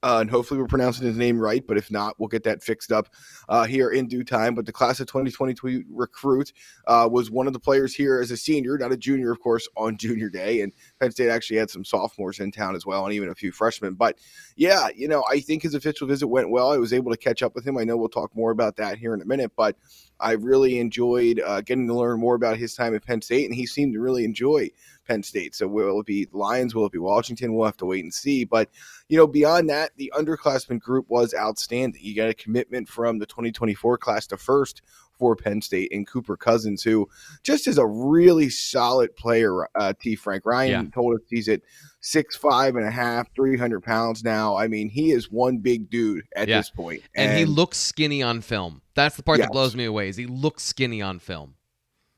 Uh, 0.06 0.20
and 0.20 0.30
hopefully 0.30 0.60
we're 0.60 0.68
pronouncing 0.68 1.08
his 1.08 1.18
name 1.18 1.40
right. 1.40 1.66
But 1.66 1.78
if 1.78 1.90
not, 1.90 2.14
we'll 2.20 2.30
get 2.30 2.44
that 2.44 2.62
fixed 2.62 2.92
up 2.92 3.10
uh, 3.50 3.64
here 3.64 3.90
in 3.90 4.08
due 4.08 4.24
time. 4.24 4.54
But 4.54 4.68
the 4.68 4.72
class 4.72 5.00
of 5.00 5.08
2022 5.08 5.84
recruit 5.90 6.54
uh, 6.86 7.10
was 7.12 7.32
one 7.32 7.48
of 7.48 7.54
the 7.54 7.60
players 7.60 7.96
here 7.96 8.20
as 8.20 8.30
a 8.30 8.38
senior, 8.38 8.78
not 8.78 8.92
a 8.92 8.98
junior, 8.98 9.32
of 9.32 9.40
course, 9.40 9.68
on 9.76 9.98
junior 10.06 10.30
day. 10.30 10.62
And 10.62 10.74
Penn 11.00 11.10
State 11.10 11.30
actually 11.30 11.58
had 11.58 11.72
some 11.72 11.84
sophomores 11.84 12.40
in 12.40 12.52
town 12.52 12.76
as 12.76 12.86
well, 12.86 13.04
and 13.04 13.16
even 13.16 13.30
a 13.30 13.36
few 13.36 13.52
freshmen. 13.52 13.96
But 13.96 14.20
yeah, 14.56 14.90
you 14.96 15.08
know, 15.08 15.24
I 15.28 15.40
think 15.40 15.64
his 15.64 15.74
official 15.74 16.08
visit 16.08 16.28
went 16.28 16.52
well. 16.52 16.72
I 16.72 16.78
was 16.78 16.94
able 16.94 17.12
to 17.12 17.18
catch 17.18 17.42
up 17.42 17.56
with 17.56 17.66
him. 17.66 17.76
I 17.76 17.84
know 17.84 17.98
we'll 17.98 18.10
talk 18.10 18.36
more 18.36 18.52
about 18.52 18.76
that 18.76 19.00
here 19.00 19.16
in 19.16 19.22
a 19.22 19.26
minute, 19.26 19.54
but 19.58 19.76
I 20.20 20.34
really 20.34 20.78
enjoyed 20.78 21.42
uh, 21.44 21.62
getting 21.62 21.88
to 21.88 21.96
learn 21.96 22.20
more 22.20 22.36
about 22.36 22.58
his 22.58 22.76
time 22.76 22.96
at 22.96 23.04
Penn 23.04 23.24
State, 23.24 23.46
and 23.46 23.56
he 23.56 23.66
seemed 23.66 23.94
to 23.94 24.00
really 24.00 24.24
enjoy 24.24 24.70
Penn 25.06 25.24
State. 25.24 25.56
So 25.56 25.68
will 25.68 26.00
it 26.00 26.06
be 26.06 26.28
Lions? 26.32 26.76
Will 26.76 26.86
it 26.86 26.92
be 26.92 26.98
Washington? 26.98 27.54
We'll 27.54 27.66
have 27.66 27.78
to 27.78 27.86
wait 27.86 28.04
and 28.04 28.14
see. 28.14 28.44
But 28.44 28.70
you 29.10 29.18
know, 29.18 29.28
beyond 29.28 29.70
that, 29.70 29.92
the 29.98 30.12
underclassmen 30.16 30.80
group 30.80 31.06
was 31.10 31.34
outstanding. 31.34 32.02
You 32.04 32.16
got 32.16 32.30
a 32.30 32.34
commitment 32.34 32.88
from 32.88 33.20
the 33.20 33.26
2024 33.26 33.98
class 33.98 34.28
to 34.28 34.38
first 34.38 34.82
for 35.18 35.36
Penn 35.36 35.62
State 35.62 35.92
and 35.94 36.08
Cooper 36.08 36.38
Cousins, 36.38 36.84
who 36.84 37.08
just 37.44 37.68
is 37.68 37.78
a 37.78 37.86
really 37.86 38.50
solid 38.50 39.16
player. 39.16 39.68
Uh, 39.76 39.94
T. 40.00 40.16
Frank 40.16 40.46
Ryan 40.46 40.86
yeah. 40.86 40.92
told 40.94 41.16
us 41.16 41.22
he's 41.30 41.48
at 41.48 41.62
six 42.02 42.36
five 42.36 42.76
and 42.76 42.86
a 42.86 42.92
half, 42.92 43.34
three 43.34 43.58
hundred 43.58 43.82
pounds 43.82 44.24
now. 44.24 44.56
I 44.56 44.68
mean, 44.68 44.90
he 44.90 45.12
is 45.12 45.32
one 45.32 45.58
big 45.58 45.90
dude 45.90 46.26
at 46.36 46.48
yeah. 46.48 46.58
this 46.58 46.70
point, 46.70 47.02
and, 47.16 47.32
and, 47.32 47.40
he 47.40 47.46
looks 47.46 47.78
skinny 47.78 48.22
on 48.22 48.42
film. 48.42 48.82
That's 48.94 49.16
the 49.16 49.24
part 49.24 49.40
yes. 49.40 49.48
that 49.48 49.54
blows 49.54 49.76
me 49.76 49.86
away. 49.86 50.10
Is 50.10 50.18
he 50.18 50.26
looks 50.26 50.64
skinny 50.64 51.02
on 51.02 51.20
film? 51.20 51.56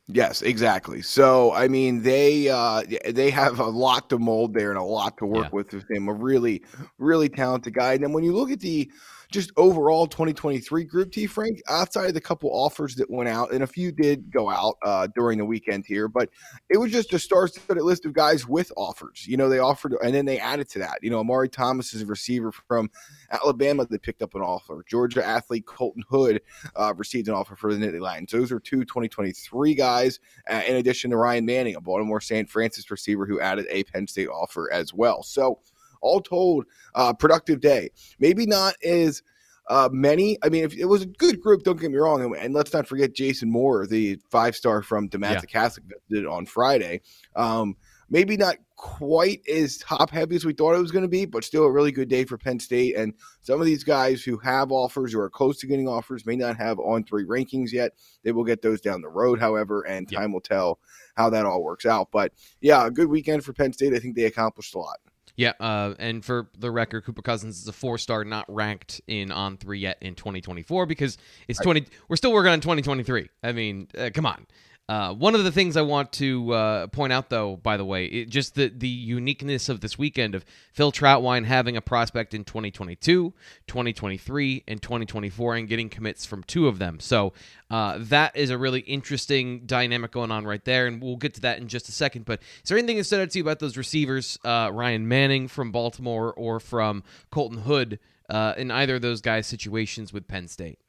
Yes, 0.09 0.41
exactly. 0.41 1.01
So 1.01 1.53
I 1.53 1.67
mean, 1.67 2.01
they 2.01 2.47
uh, 2.47 2.83
they 3.09 3.29
have 3.29 3.59
a 3.59 3.65
lot 3.65 4.09
to 4.09 4.17
mold 4.17 4.53
there 4.53 4.69
and 4.69 4.79
a 4.79 4.83
lot 4.83 5.17
to 5.17 5.25
work 5.25 5.45
yeah. 5.45 5.49
with 5.51 5.73
with 5.73 5.89
him. 5.91 6.07
A 6.07 6.13
really, 6.13 6.63
really 6.97 7.27
talented 7.27 7.73
guy. 7.73 7.93
And 7.93 8.03
then 8.03 8.13
when 8.13 8.23
you 8.23 8.33
look 8.33 8.49
at 8.49 8.61
the 8.61 8.89
just 9.31 9.51
overall 9.57 10.07
2023 10.07 10.83
group 10.83 11.11
T 11.11 11.27
Frank, 11.27 11.61
outside 11.67 12.07
of 12.07 12.13
the 12.13 12.21
couple 12.21 12.49
offers 12.49 12.95
that 12.95 13.09
went 13.09 13.29
out, 13.29 13.51
and 13.51 13.63
a 13.63 13.67
few 13.67 13.91
did 13.91 14.31
go 14.31 14.49
out 14.49 14.77
uh, 14.83 15.07
during 15.15 15.37
the 15.37 15.45
weekend 15.45 15.85
here, 15.85 16.07
but 16.07 16.29
it 16.69 16.77
was 16.77 16.91
just 16.91 17.13
a 17.13 17.19
star-studded 17.19 17.83
list 17.83 18.05
of 18.05 18.13
guys 18.13 18.47
with 18.47 18.71
offers. 18.77 19.25
You 19.27 19.37
know, 19.37 19.49
they 19.49 19.59
offered, 19.59 19.95
and 20.03 20.13
then 20.13 20.25
they 20.25 20.39
added 20.39 20.69
to 20.69 20.79
that. 20.79 20.99
You 21.01 21.09
know, 21.09 21.19
Amari 21.19 21.49
Thomas 21.49 21.93
is 21.93 22.01
a 22.01 22.05
receiver 22.05 22.51
from 22.51 22.89
Alabama 23.31 23.85
that 23.85 24.01
picked 24.01 24.21
up 24.21 24.35
an 24.35 24.41
offer. 24.41 24.83
Georgia 24.87 25.25
athlete 25.25 25.65
Colton 25.65 26.03
Hood 26.09 26.41
uh, 26.75 26.93
received 26.95 27.27
an 27.27 27.33
offer 27.33 27.55
for 27.55 27.73
the 27.73 27.85
Nittany 27.85 27.99
Lions. 27.99 28.31
Those 28.31 28.51
are 28.51 28.59
two 28.59 28.85
2023 28.85 29.75
guys, 29.75 30.19
uh, 30.49 30.61
in 30.67 30.77
addition 30.77 31.11
to 31.11 31.17
Ryan 31.17 31.45
Manning, 31.45 31.75
a 31.75 31.81
Baltimore 31.81 32.21
St. 32.21 32.49
Francis 32.49 32.89
receiver 32.89 33.25
who 33.25 33.39
added 33.39 33.65
a 33.69 33.83
Penn 33.83 34.07
State 34.07 34.29
offer 34.29 34.71
as 34.71 34.93
well. 34.93 35.23
So, 35.23 35.59
all 36.01 36.21
told, 36.21 36.65
uh, 36.95 37.13
productive 37.13 37.61
day. 37.61 37.89
Maybe 38.19 38.45
not 38.45 38.75
as 38.83 39.21
uh, 39.69 39.89
many. 39.91 40.37
I 40.43 40.49
mean, 40.49 40.63
if 40.63 40.75
it 40.75 40.85
was 40.85 41.01
a 41.01 41.07
good 41.07 41.41
group, 41.41 41.63
don't 41.63 41.79
get 41.79 41.91
me 41.91 41.97
wrong. 41.97 42.23
And, 42.23 42.35
and 42.35 42.53
let's 42.53 42.73
not 42.73 42.87
forget 42.87 43.13
Jason 43.13 43.51
Moore, 43.51 43.85
the 43.85 44.19
five 44.29 44.55
star 44.55 44.81
from 44.81 45.09
DeMatha 45.09 45.33
yeah. 45.33 45.41
Catholic, 45.41 45.85
did 46.09 46.25
on 46.25 46.45
Friday. 46.45 47.01
Um, 47.35 47.75
maybe 48.09 48.37
not 48.37 48.57
quite 48.77 49.41
as 49.49 49.77
top 49.77 50.11
heavy 50.11 50.35
as 50.35 50.45
we 50.45 50.53
thought 50.53 50.75
it 50.75 50.81
was 50.81 50.91
going 50.91 51.03
to 51.03 51.09
be, 51.09 51.25
but 51.25 51.43
still 51.43 51.63
a 51.63 51.71
really 51.71 51.91
good 51.91 52.07
day 52.07 52.23
for 52.23 52.37
Penn 52.37 52.59
State. 52.59 52.95
And 52.95 53.13
some 53.41 53.59
of 53.59 53.65
these 53.65 53.83
guys 53.83 54.23
who 54.23 54.37
have 54.37 54.71
offers 54.71 55.13
or 55.13 55.23
are 55.23 55.29
close 55.29 55.57
to 55.59 55.67
getting 55.67 55.87
offers 55.87 56.25
may 56.25 56.35
not 56.35 56.57
have 56.57 56.79
on 56.79 57.03
three 57.03 57.25
rankings 57.25 57.71
yet. 57.71 57.93
They 58.23 58.31
will 58.31 58.43
get 58.43 58.61
those 58.61 58.79
down 58.79 59.01
the 59.01 59.09
road, 59.09 59.39
however, 59.39 59.81
and 59.81 60.09
time 60.09 60.31
will 60.31 60.41
tell 60.41 60.79
how 61.15 61.29
that 61.31 61.45
all 61.45 61.63
works 61.63 61.85
out. 61.85 62.09
But 62.11 62.31
yeah, 62.61 62.85
a 62.85 62.91
good 62.91 63.09
weekend 63.09 63.43
for 63.43 63.51
Penn 63.51 63.73
State. 63.73 63.93
I 63.93 63.99
think 63.99 64.15
they 64.15 64.25
accomplished 64.25 64.75
a 64.75 64.79
lot. 64.79 64.99
Yeah, 65.37 65.53
uh, 65.59 65.93
and 65.99 66.25
for 66.25 66.49
the 66.57 66.71
record, 66.71 67.05
Cooper 67.05 67.21
Cousins 67.21 67.61
is 67.61 67.67
a 67.67 67.71
four 67.71 67.99
star, 67.99 68.25
not 68.25 68.45
ranked 68.49 69.01
in 69.07 69.31
on 69.31 69.57
three 69.57 69.79
yet 69.79 69.97
in 70.01 70.15
2024 70.15 70.87
because 70.87 71.17
it's 71.47 71.59
20. 71.59 71.85
We're 72.09 72.15
still 72.15 72.33
working 72.33 72.51
on 72.51 72.59
2023. 72.59 73.29
I 73.43 73.51
mean, 73.51 73.87
uh, 73.95 74.09
come 74.11 74.25
on. 74.25 74.47
Uh, 74.89 75.13
one 75.13 75.35
of 75.35 75.43
the 75.43 75.51
things 75.51 75.75
I 75.75 75.81
want 75.81 76.13
to 76.13 76.53
uh, 76.53 76.87
point 76.87 77.11
out, 77.11 77.29
though, 77.29 77.57
by 77.57 77.75
the 77.75 77.83
way, 77.83 78.05
it, 78.05 78.29
just 78.29 78.55
the, 78.55 78.69
the 78.69 78.87
uniqueness 78.87 79.67
of 79.67 79.81
this 79.81 79.97
weekend 79.97 80.33
of 80.33 80.45
Phil 80.71 80.93
Trautwein 80.93 81.43
having 81.43 81.75
a 81.75 81.81
prospect 81.81 82.33
in 82.33 82.45
2022, 82.45 83.33
2023, 83.67 84.63
and 84.65 84.81
2024, 84.81 85.55
and 85.55 85.67
getting 85.67 85.89
commits 85.89 86.25
from 86.25 86.41
two 86.43 86.69
of 86.69 86.79
them. 86.79 87.01
So 87.01 87.33
uh, 87.69 87.97
that 87.99 88.37
is 88.37 88.49
a 88.49 88.57
really 88.57 88.79
interesting 88.79 89.65
dynamic 89.65 90.11
going 90.11 90.31
on 90.31 90.45
right 90.45 90.63
there, 90.63 90.87
and 90.87 91.01
we'll 91.01 91.17
get 91.17 91.33
to 91.33 91.41
that 91.41 91.59
in 91.59 91.67
just 91.67 91.89
a 91.89 91.91
second. 91.91 92.23
But 92.23 92.41
is 92.63 92.69
there 92.69 92.77
anything 92.77 92.95
that 92.95 93.03
stood 93.03 93.19
out 93.19 93.31
to 93.31 93.39
you 93.39 93.43
about 93.43 93.59
those 93.59 93.75
receivers, 93.75 94.39
uh, 94.45 94.69
Ryan 94.71 95.05
Manning 95.05 95.49
from 95.49 95.73
Baltimore 95.73 96.33
or 96.33 96.61
from 96.61 97.03
Colton 97.29 97.59
Hood, 97.59 97.99
uh, 98.29 98.53
in 98.55 98.71
either 98.71 98.95
of 98.95 99.01
those 99.01 99.19
guys' 99.19 99.47
situations 99.47 100.13
with 100.13 100.29
Penn 100.29 100.47
State? 100.47 100.79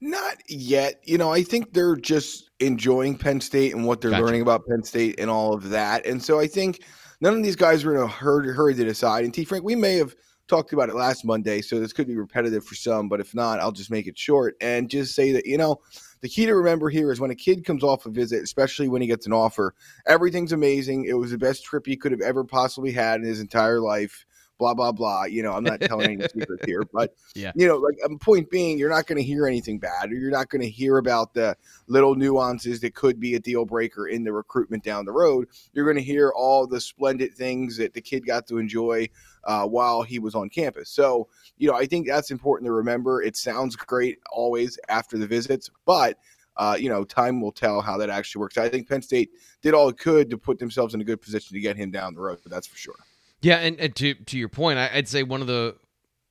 Not 0.00 0.36
yet. 0.48 1.00
You 1.04 1.18
know, 1.18 1.32
I 1.32 1.42
think 1.42 1.72
they're 1.72 1.96
just 1.96 2.50
enjoying 2.60 3.16
Penn 3.16 3.40
State 3.40 3.74
and 3.74 3.86
what 3.86 4.00
they're 4.00 4.10
gotcha. 4.10 4.24
learning 4.24 4.42
about 4.42 4.66
Penn 4.66 4.82
State 4.82 5.18
and 5.18 5.30
all 5.30 5.54
of 5.54 5.70
that. 5.70 6.06
And 6.06 6.22
so 6.22 6.38
I 6.38 6.46
think 6.46 6.82
none 7.20 7.34
of 7.34 7.42
these 7.42 7.56
guys 7.56 7.84
were 7.84 7.94
in 7.94 8.02
a 8.02 8.06
hurry, 8.06 8.52
hurry 8.52 8.74
to 8.74 8.84
decide. 8.84 9.24
And 9.24 9.32
T. 9.32 9.44
Frank, 9.44 9.64
we 9.64 9.74
may 9.74 9.96
have 9.96 10.14
talked 10.48 10.72
about 10.72 10.88
it 10.88 10.94
last 10.94 11.24
Monday, 11.24 11.60
so 11.60 11.80
this 11.80 11.92
could 11.92 12.06
be 12.06 12.16
repetitive 12.16 12.64
for 12.64 12.74
some, 12.74 13.08
but 13.08 13.20
if 13.20 13.34
not, 13.34 13.58
I'll 13.58 13.72
just 13.72 13.90
make 13.90 14.06
it 14.06 14.18
short 14.18 14.54
and 14.60 14.88
just 14.88 15.14
say 15.14 15.32
that, 15.32 15.46
you 15.46 15.58
know, 15.58 15.80
the 16.20 16.28
key 16.28 16.46
to 16.46 16.54
remember 16.54 16.88
here 16.88 17.10
is 17.10 17.20
when 17.20 17.30
a 17.30 17.36
kid 17.36 17.64
comes 17.64 17.82
off 17.82 18.06
a 18.06 18.10
visit, 18.10 18.42
especially 18.42 18.88
when 18.88 19.02
he 19.02 19.08
gets 19.08 19.26
an 19.26 19.32
offer, 19.32 19.74
everything's 20.06 20.52
amazing. 20.52 21.04
It 21.04 21.14
was 21.14 21.30
the 21.30 21.38
best 21.38 21.64
trip 21.64 21.86
he 21.86 21.96
could 21.96 22.12
have 22.12 22.20
ever 22.20 22.44
possibly 22.44 22.92
had 22.92 23.20
in 23.20 23.26
his 23.26 23.40
entire 23.40 23.80
life 23.80 24.25
blah 24.58 24.74
blah 24.74 24.92
blah. 24.92 25.24
You 25.24 25.42
know, 25.42 25.52
I'm 25.52 25.64
not 25.64 25.80
telling 25.80 26.10
any 26.10 26.28
secrets 26.34 26.64
here, 26.64 26.82
but 26.92 27.14
yeah, 27.34 27.52
you 27.54 27.66
know, 27.66 27.76
like 27.76 27.96
um, 28.04 28.18
point 28.18 28.50
being, 28.50 28.78
you're 28.78 28.90
not 28.90 29.06
going 29.06 29.18
to 29.18 29.24
hear 29.24 29.46
anything 29.46 29.78
bad, 29.78 30.10
or 30.10 30.14
you're 30.14 30.30
not 30.30 30.48
going 30.48 30.62
to 30.62 30.70
hear 30.70 30.98
about 30.98 31.34
the 31.34 31.56
little 31.86 32.14
nuances 32.14 32.80
that 32.80 32.94
could 32.94 33.20
be 33.20 33.34
a 33.34 33.40
deal 33.40 33.64
breaker 33.64 34.08
in 34.08 34.24
the 34.24 34.32
recruitment 34.32 34.82
down 34.82 35.04
the 35.04 35.12
road. 35.12 35.48
You're 35.72 35.84
going 35.84 35.96
to 35.96 36.02
hear 36.02 36.32
all 36.36 36.66
the 36.66 36.80
splendid 36.80 37.34
things 37.34 37.76
that 37.76 37.94
the 37.94 38.00
kid 38.00 38.26
got 38.26 38.46
to 38.48 38.58
enjoy 38.58 39.08
uh, 39.44 39.66
while 39.66 40.02
he 40.02 40.18
was 40.18 40.34
on 40.34 40.48
campus. 40.48 40.90
So, 40.90 41.28
you 41.58 41.68
know, 41.68 41.76
I 41.76 41.86
think 41.86 42.06
that's 42.06 42.30
important 42.30 42.66
to 42.66 42.72
remember. 42.72 43.22
It 43.22 43.36
sounds 43.36 43.76
great 43.76 44.18
always 44.32 44.78
after 44.88 45.18
the 45.18 45.26
visits, 45.26 45.70
but 45.84 46.18
uh, 46.56 46.76
you 46.78 46.88
know, 46.88 47.04
time 47.04 47.40
will 47.40 47.52
tell 47.52 47.80
how 47.80 47.98
that 47.98 48.10
actually 48.10 48.40
works. 48.40 48.56
I 48.56 48.68
think 48.68 48.88
Penn 48.88 49.02
State 49.02 49.30
did 49.62 49.74
all 49.74 49.88
it 49.88 49.98
could 49.98 50.30
to 50.30 50.38
put 50.38 50.58
themselves 50.58 50.94
in 50.94 51.00
a 51.00 51.04
good 51.04 51.20
position 51.20 51.54
to 51.54 51.60
get 51.60 51.76
him 51.76 51.90
down 51.90 52.14
the 52.14 52.20
road. 52.20 52.38
But 52.42 52.50
that's 52.50 52.66
for 52.66 52.76
sure. 52.76 52.96
Yeah, 53.42 53.56
and, 53.56 53.78
and 53.78 53.94
to 53.96 54.14
to 54.14 54.38
your 54.38 54.48
point, 54.48 54.78
I, 54.78 54.90
would 54.94 55.08
say 55.08 55.22
one 55.22 55.40
of 55.40 55.46
the 55.46 55.76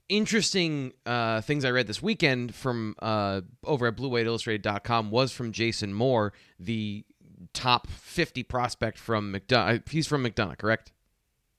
interesting 0.09 0.93
uh, 1.05 1.41
things 1.41 1.65
I 1.65 1.71
read 1.71 1.87
this 1.87 2.01
weekend 2.01 2.53
from 2.53 2.95
uh, 2.99 3.41
over 3.63 3.87
at 3.87 3.95
BlueWhiteIllustrated.com 3.95 5.11
was 5.11 5.31
from 5.31 5.51
Jason 5.51 5.93
Moore, 5.93 6.33
the 6.59 7.05
top 7.53 7.87
50 7.87 8.43
prospect 8.43 8.97
from 8.97 9.33
McDonough. 9.33 9.87
He's 9.89 10.07
from 10.07 10.23
McDonough, 10.23 10.57
correct? 10.57 10.91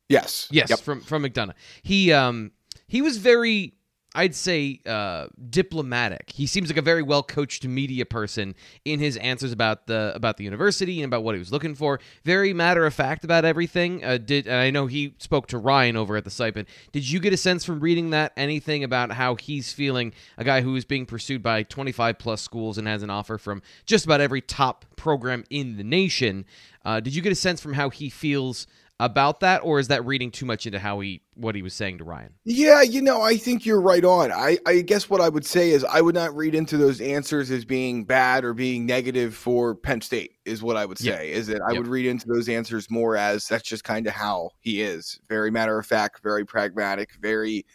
Yes. 0.08 0.48
Yes, 0.50 0.70
yep. 0.70 0.78
from 0.80 1.00
from 1.00 1.24
McDonough. 1.24 1.54
He 1.82 2.12
um 2.12 2.52
he 2.86 3.02
was 3.02 3.18
very 3.18 3.74
I'd 4.16 4.34
say 4.34 4.80
uh, 4.86 5.26
diplomatic. 5.50 6.32
He 6.34 6.46
seems 6.46 6.70
like 6.70 6.78
a 6.78 6.82
very 6.82 7.02
well 7.02 7.22
coached 7.22 7.66
media 7.66 8.06
person 8.06 8.54
in 8.86 8.98
his 8.98 9.18
answers 9.18 9.52
about 9.52 9.86
the 9.86 10.12
about 10.14 10.38
the 10.38 10.44
university 10.44 11.02
and 11.02 11.12
about 11.12 11.22
what 11.22 11.34
he 11.34 11.38
was 11.38 11.52
looking 11.52 11.74
for. 11.74 12.00
Very 12.24 12.54
matter 12.54 12.86
of 12.86 12.94
fact 12.94 13.24
about 13.24 13.44
everything. 13.44 14.02
Uh, 14.02 14.16
did 14.16 14.48
I 14.48 14.70
know 14.70 14.86
he 14.86 15.14
spoke 15.18 15.48
to 15.48 15.58
Ryan 15.58 15.96
over 15.96 16.16
at 16.16 16.24
the 16.24 16.30
site? 16.30 16.54
But 16.54 16.64
did 16.92 17.08
you 17.08 17.20
get 17.20 17.34
a 17.34 17.36
sense 17.36 17.62
from 17.62 17.78
reading 17.78 18.08
that 18.10 18.32
anything 18.38 18.82
about 18.82 19.12
how 19.12 19.34
he's 19.34 19.74
feeling? 19.74 20.14
A 20.38 20.44
guy 20.44 20.62
who 20.62 20.74
is 20.76 20.86
being 20.86 21.04
pursued 21.04 21.42
by 21.42 21.62
25 21.64 22.18
plus 22.18 22.40
schools 22.40 22.78
and 22.78 22.88
has 22.88 23.02
an 23.02 23.10
offer 23.10 23.36
from 23.36 23.60
just 23.84 24.06
about 24.06 24.22
every 24.22 24.40
top 24.40 24.86
program 24.96 25.44
in 25.50 25.76
the 25.76 25.84
nation. 25.84 26.46
Uh, 26.86 27.00
did 27.00 27.14
you 27.14 27.20
get 27.20 27.32
a 27.32 27.36
sense 27.36 27.60
from 27.60 27.74
how 27.74 27.90
he 27.90 28.08
feels? 28.08 28.66
About 28.98 29.40
that, 29.40 29.58
or 29.58 29.78
is 29.78 29.88
that 29.88 30.04
reading 30.06 30.30
too 30.30 30.46
much 30.46 30.64
into 30.64 30.78
how 30.78 31.00
he 31.00 31.20
what 31.34 31.54
he 31.54 31.62
was 31.62 31.74
saying 31.74 31.98
to 31.98 32.04
Ryan? 32.04 32.32
Yeah, 32.44 32.80
you 32.82 33.02
know, 33.02 33.20
I 33.20 33.36
think 33.36 33.66
you're 33.66 33.80
right 33.80 34.04
on. 34.04 34.32
I, 34.32 34.58
I 34.66 34.80
guess 34.80 35.10
what 35.10 35.20
I 35.20 35.28
would 35.28 35.44
say 35.44 35.70
is 35.70 35.84
I 35.84 36.00
would 36.00 36.14
not 36.14 36.34
read 36.34 36.54
into 36.54 36.78
those 36.78 37.00
answers 37.00 37.50
as 37.50 37.64
being 37.64 38.04
bad 38.04 38.44
or 38.44 38.54
being 38.54 38.86
negative 38.86 39.34
for 39.34 39.74
Penn 39.74 40.00
State, 40.00 40.32
is 40.46 40.62
what 40.62 40.76
I 40.76 40.86
would 40.86 40.98
say. 40.98 41.28
Yep. 41.28 41.36
Is 41.36 41.46
that 41.48 41.60
I 41.68 41.72
yep. 41.72 41.78
would 41.78 41.88
read 41.88 42.06
into 42.06 42.26
those 42.26 42.48
answers 42.48 42.90
more 42.90 43.16
as 43.16 43.46
that's 43.46 43.68
just 43.68 43.84
kind 43.84 44.06
of 44.06 44.14
how 44.14 44.50
he 44.60 44.80
is. 44.80 45.20
Very 45.28 45.50
matter 45.50 45.78
of 45.78 45.86
fact, 45.86 46.22
very 46.22 46.46
pragmatic, 46.46 47.12
very 47.20 47.66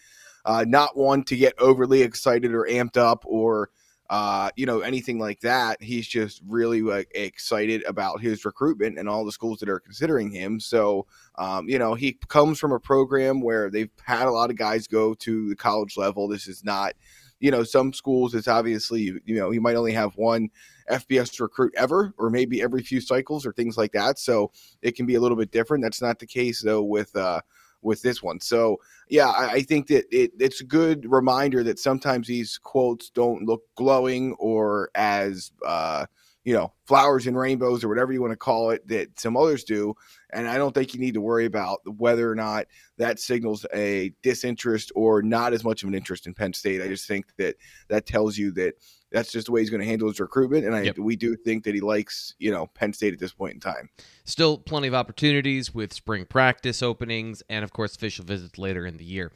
uh, 0.46 0.66
not 0.68 0.98
one 0.98 1.24
to 1.26 1.36
get 1.38 1.54
overly 1.60 2.02
excited 2.02 2.52
or 2.52 2.66
amped 2.66 2.98
up 2.98 3.24
or 3.28 3.70
uh, 4.12 4.50
you 4.58 4.66
know, 4.66 4.82
anything 4.82 5.18
like 5.20 5.40
that. 5.40 5.82
He's 5.82 6.06
just 6.06 6.42
really 6.46 6.82
like 6.82 7.10
excited 7.16 7.82
about 7.86 8.20
his 8.20 8.44
recruitment 8.44 9.00
and 9.00 9.08
all 9.08 9.24
the 9.24 9.32
schools 9.32 9.60
that 9.60 9.70
are 9.70 9.80
considering 9.80 10.30
him. 10.30 10.60
So, 10.60 11.08
um, 11.38 11.70
you 11.70 11.80
know, 11.80 11.94
he 11.94 12.20
comes 12.28 12.60
from 12.60 12.74
a 12.74 12.80
program 12.80 13.40
where 13.40 13.72
they've 13.72 13.90
had 14.04 14.28
a 14.28 14.32
lot 14.32 14.50
of 14.50 14.58
guys 14.58 14.86
go 14.86 15.14
to 15.14 15.48
the 15.48 15.56
college 15.56 15.96
level. 15.96 16.28
This 16.28 16.50
is 16.50 16.62
not, 16.62 16.94
you 17.40 17.52
know, 17.52 17.64
some 17.64 17.94
schools. 17.94 18.36
It's 18.36 18.50
obviously, 18.50 19.18
you 19.24 19.36
know, 19.36 19.52
you 19.52 19.62
might 19.62 19.78
only 19.78 19.94
have 19.94 20.18
one 20.18 20.50
FBS 20.92 21.40
recruit 21.40 21.74
ever, 21.78 22.14
or 22.18 22.30
maybe 22.30 22.62
every 22.62 22.84
few 22.84 23.00
cycles, 23.00 23.46
or 23.46 23.54
things 23.54 23.78
like 23.78 23.94
that. 23.94 24.20
So 24.20 24.52
it 24.82 24.98
can 24.98 25.06
be 25.06 25.16
a 25.16 25.22
little 25.22 25.38
bit 25.38 25.52
different. 25.52 25.86
That's 25.86 26.02
not 26.02 26.20
the 26.20 26.28
case 26.28 26.62
though 26.62 26.84
with. 26.84 27.16
Uh, 27.16 27.40
with 27.82 28.02
this 28.02 28.22
one. 28.22 28.40
So 28.40 28.80
yeah, 29.10 29.30
I, 29.30 29.52
I 29.52 29.62
think 29.62 29.88
that 29.88 30.06
it, 30.12 30.32
it's 30.40 30.62
a 30.62 30.66
good 30.66 31.10
reminder 31.10 31.64
that 31.64 31.80
sometimes 31.80 32.28
these 32.28 32.58
quotes 32.58 33.10
don't 33.10 33.46
look 33.46 33.64
glowing 33.76 34.34
or 34.40 34.90
as 34.96 35.52
uh, 35.66 36.06
you 36.44 36.54
know 36.54 36.74
flowers 36.86 37.28
and 37.28 37.38
rainbows 37.38 37.84
or 37.84 37.90
whatever 37.90 38.12
you 38.12 38.22
want 38.22 38.32
to 38.32 38.38
call 38.38 38.72
it 38.72 38.88
that 38.88 39.20
some 39.20 39.38
others 39.38 39.64
do. 39.64 39.94
And 40.34 40.48
I 40.48 40.58
don't 40.58 40.74
think 40.74 40.94
you 40.94 41.00
need 41.00 41.14
to 41.16 41.22
worry 41.22 41.46
about 41.46 41.80
whether 41.86 42.30
or 42.30 42.36
not 42.36 42.68
that 42.98 43.20
signals 43.20 43.66
a 43.74 44.12
disinterest 44.22 44.92
or 44.96 45.22
not 45.22 45.54
as 45.54 45.64
much 45.64 45.84
of 45.84 45.90
an 45.90 45.96
interest 45.96 46.26
in 46.26 46.34
Penn 46.34 46.54
State. 46.54 46.82
I 46.82 46.88
just 46.88 47.08
think 47.08 47.26
that 47.38 47.56
that 47.90 48.06
tells 48.06 48.38
you 48.38 48.52
that 48.54 48.76
that's 49.12 49.32
just 49.32 49.48
the 49.48 49.52
way 49.52 49.62
he's 49.62 49.70
going 49.70 49.82
to 49.82 49.88
handle 49.88 50.08
his 50.08 50.20
recruitment. 50.20 50.66
And 50.66 50.76
I, 50.76 50.82
yep. 50.84 50.98
we 50.98 51.16
do 51.16 51.36
think 51.36 51.64
that 51.66 51.76
he 51.76 51.82
likes, 51.82 52.34
you 52.40 52.52
know, 52.52 52.68
Penn 52.68 52.94
State 52.94 53.14
at 53.14 53.20
this 53.20 53.34
point 53.34 53.54
in 53.54 53.60
time. 53.60 53.90
Still 54.24 54.58
plenty 54.58 54.88
of 54.88 54.94
opportunities 54.94 55.74
with 55.74 55.94
spring 55.94 56.26
practice 56.26 56.82
openings 56.82 57.44
and, 57.50 57.64
of 57.64 57.74
course, 57.74 57.96
official 57.96 58.24
visits 58.24 58.58
later 58.58 58.86
in 58.86 58.98
the 58.98 59.04
year. 59.04 59.32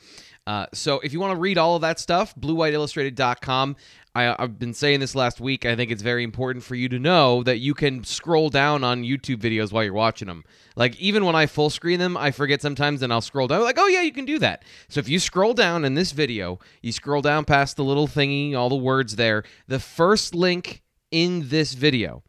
Uh, 0.47 0.67
so 0.73 0.99
if 0.99 1.11
you 1.11 1.19
want 1.19 1.33
to 1.33 1.39
read 1.39 1.57
all 1.57 1.75
of 1.75 1.81
that 1.81 1.99
stuff, 1.99 2.35
bluewhiteillustrated.com. 2.35 3.75
I, 4.15 4.33
I've 4.39 4.57
been 4.57 4.73
saying 4.73 5.01
this 5.01 5.13
last 5.13 5.41
week. 5.41 5.65
I 5.65 5.75
think 5.75 5.91
it's 5.91 6.01
very 6.01 6.23
important 6.23 6.63
for 6.63 6.73
you 6.73 6.87
to 6.87 6.97
know 6.97 7.43
that 7.43 7.59
you 7.59 7.73
can 7.73 8.05
scroll 8.05 8.49
down 8.49 8.83
on 8.83 9.03
YouTube 9.03 9.37
videos 9.37 9.73
while 9.73 9.83
you're 9.83 9.93
watching 9.93 10.29
them. 10.29 10.45
Like 10.77 10.95
even 10.95 11.25
when 11.25 11.35
I 11.35 11.45
full 11.45 11.69
screen 11.69 11.99
them, 11.99 12.15
I 12.15 12.31
forget 12.31 12.61
sometimes, 12.61 13.01
and 13.01 13.11
I'll 13.11 13.19
scroll 13.19 13.47
down. 13.47 13.61
Like, 13.61 13.77
oh 13.77 13.87
yeah, 13.87 14.01
you 14.01 14.13
can 14.13 14.23
do 14.23 14.39
that. 14.39 14.63
So 14.87 14.99
if 14.99 15.09
you 15.09 15.19
scroll 15.19 15.53
down 15.53 15.83
in 15.83 15.95
this 15.95 16.13
video, 16.13 16.59
you 16.81 16.93
scroll 16.93 17.21
down 17.21 17.43
past 17.43 17.75
the 17.75 17.83
little 17.83 18.07
thingy, 18.07 18.55
all 18.55 18.69
the 18.69 18.75
words 18.75 19.17
there. 19.17 19.43
The 19.67 19.79
first 19.79 20.33
link 20.33 20.81
in 21.11 21.49
this 21.49 21.73
video, 21.73 22.23